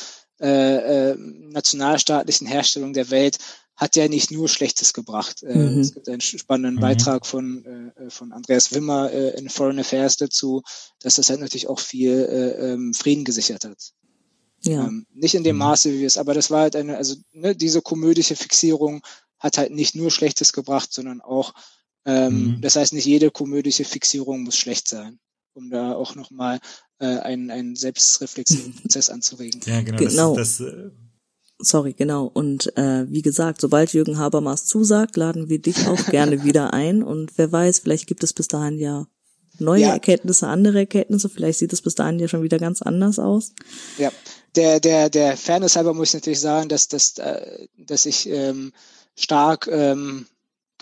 [0.40, 3.38] äh, äh, nationalstaatlichen Herstellung der Welt
[3.76, 5.42] hat ja nicht nur Schlechtes gebracht.
[5.42, 5.80] Äh, mhm.
[5.80, 6.80] Es gibt einen spannenden mhm.
[6.80, 10.62] Beitrag von, äh, von Andreas Wimmer äh, in Foreign Affairs dazu,
[11.00, 13.92] dass das halt natürlich auch viel äh, ähm, Frieden gesichert hat.
[14.62, 14.84] Ja.
[14.84, 15.60] Ähm, nicht in dem mhm.
[15.60, 19.02] Maße, wie wir es, aber das war halt eine, also ne, diese komödische Fixierung
[19.42, 21.52] hat halt nicht nur Schlechtes gebracht, sondern auch,
[22.04, 22.60] ähm, mhm.
[22.60, 25.18] das heißt, nicht jede komödische Fixierung muss schlecht sein,
[25.54, 26.60] um da auch nochmal
[27.00, 29.60] äh, einen, einen selbstreflexiven Prozess anzuregen.
[29.66, 29.98] Ja, genau.
[29.98, 30.36] genau.
[30.36, 30.90] Das, das, äh
[31.58, 32.26] Sorry, genau.
[32.26, 37.04] Und äh, wie gesagt, sobald Jürgen Habermas zusagt, laden wir dich auch gerne wieder ein.
[37.04, 39.06] Und wer weiß, vielleicht gibt es bis dahin ja
[39.58, 39.92] neue ja.
[39.92, 41.28] Erkenntnisse, andere Erkenntnisse.
[41.28, 43.52] Vielleicht sieht es bis dahin ja schon wieder ganz anders aus.
[43.96, 44.10] Ja,
[44.56, 48.72] der, der, der Fairness halber muss ich natürlich sagen, dass, dass, äh, dass ich ähm,
[49.16, 50.26] stark ähm,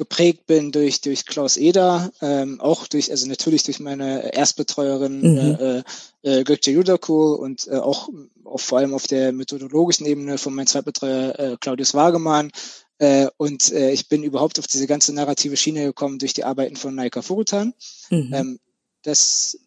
[0.01, 5.59] geprägt bin durch, durch Klaus Eder, ähm, auch durch, also natürlich durch meine Erstbetreuerin mhm.
[5.61, 5.83] äh,
[6.23, 8.09] äh, Gökçe Yudakul und äh, auch,
[8.45, 12.51] auch vor allem auf der methodologischen Ebene von meinem Zweitbetreuer äh, Claudius Wagemann.
[12.97, 16.77] Äh, und äh, ich bin überhaupt auf diese ganze narrative Schiene gekommen durch die Arbeiten
[16.77, 17.75] von Naika Furutan.
[18.09, 18.33] Mhm.
[18.33, 18.59] Ähm,
[19.03, 19.59] das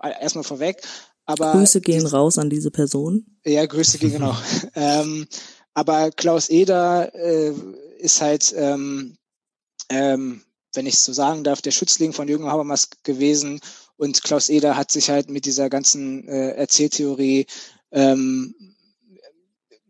[0.00, 0.82] erstmal vorweg.
[1.26, 3.26] Aber Grüße gehen die, raus an diese Person.
[3.44, 4.36] Ja, Grüße gehen genau.
[4.76, 5.26] ähm,
[5.74, 7.52] aber Klaus Eder äh,
[8.00, 9.16] ist halt, ähm,
[9.88, 10.42] ähm,
[10.74, 13.60] wenn ich es so sagen darf, der Schützling von Jürgen Habermas gewesen.
[13.96, 17.46] Und Klaus Eder hat sich halt mit dieser ganzen äh, Erzähltheorie
[17.92, 18.54] ähm,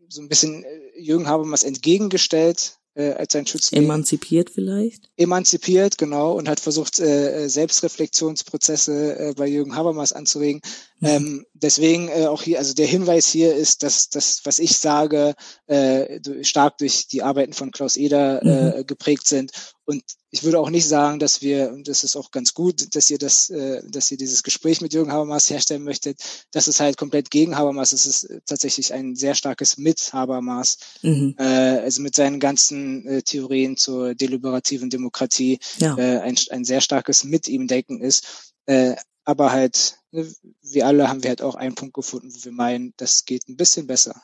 [0.09, 3.83] so ein bisschen äh, Jürgen Habermas entgegengestellt äh, als sein Schützling.
[3.83, 5.09] Emanzipiert vielleicht?
[5.17, 10.61] Emanzipiert, genau, und hat versucht, äh, Selbstreflexionsprozesse äh, bei Jürgen Habermas anzuregen.
[11.01, 15.33] Ähm, deswegen äh, auch hier, also der Hinweis hier ist, dass das, was ich sage,
[15.67, 18.87] äh, stark durch die Arbeiten von Klaus Eder äh, mhm.
[18.87, 19.51] geprägt sind.
[19.85, 23.09] Und ich würde auch nicht sagen, dass wir, und das ist auch ganz gut, dass
[23.09, 26.19] ihr das, äh, dass ihr dieses Gespräch mit Jürgen Habermas herstellen möchtet,
[26.51, 28.05] dass es halt komplett gegen Habermas ist.
[28.05, 30.77] Es ist tatsächlich ein sehr starkes mit Habermas.
[31.01, 31.35] Mhm.
[31.37, 35.97] Äh, also mit seinen ganzen äh, Theorien zur deliberativen Demokratie ja.
[35.97, 38.53] äh, ein, ein sehr starkes mit ihm denken ist.
[38.67, 40.27] Äh, aber halt, ne,
[40.61, 43.57] wir alle haben wir halt auch einen Punkt gefunden, wo wir meinen, das geht ein
[43.57, 44.21] bisschen besser.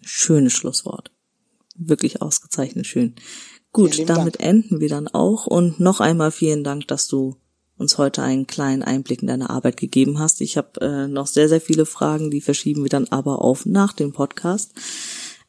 [0.00, 1.10] Schönes Schlusswort.
[1.76, 3.14] Wirklich ausgezeichnet schön.
[3.72, 4.48] Gut, damit Dank.
[4.48, 7.36] enden wir dann auch und noch einmal vielen Dank, dass du
[7.76, 10.40] uns heute einen kleinen Einblick in deine Arbeit gegeben hast.
[10.40, 13.92] Ich habe äh, noch sehr, sehr viele Fragen, die verschieben wir dann aber auf nach
[13.92, 14.72] dem Podcast.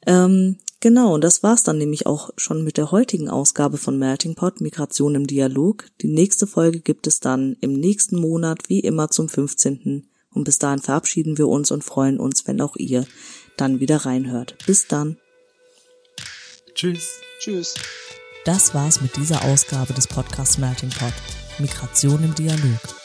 [0.07, 4.35] Ähm, genau, und das war's dann nämlich auch schon mit der heutigen Ausgabe von Melting
[4.35, 5.87] Pot Migration im Dialog.
[6.01, 10.07] Die nächste Folge gibt es dann im nächsten Monat, wie immer zum 15.
[10.29, 13.07] Und bis dahin verabschieden wir uns und freuen uns, wenn auch ihr
[13.57, 14.57] dann wieder reinhört.
[14.67, 15.17] Bis dann.
[16.75, 17.13] Tschüss.
[17.39, 17.73] Tschüss.
[18.45, 21.13] Das war's mit dieser Ausgabe des Podcasts Melting Pot.
[21.57, 23.04] Migration im Dialog.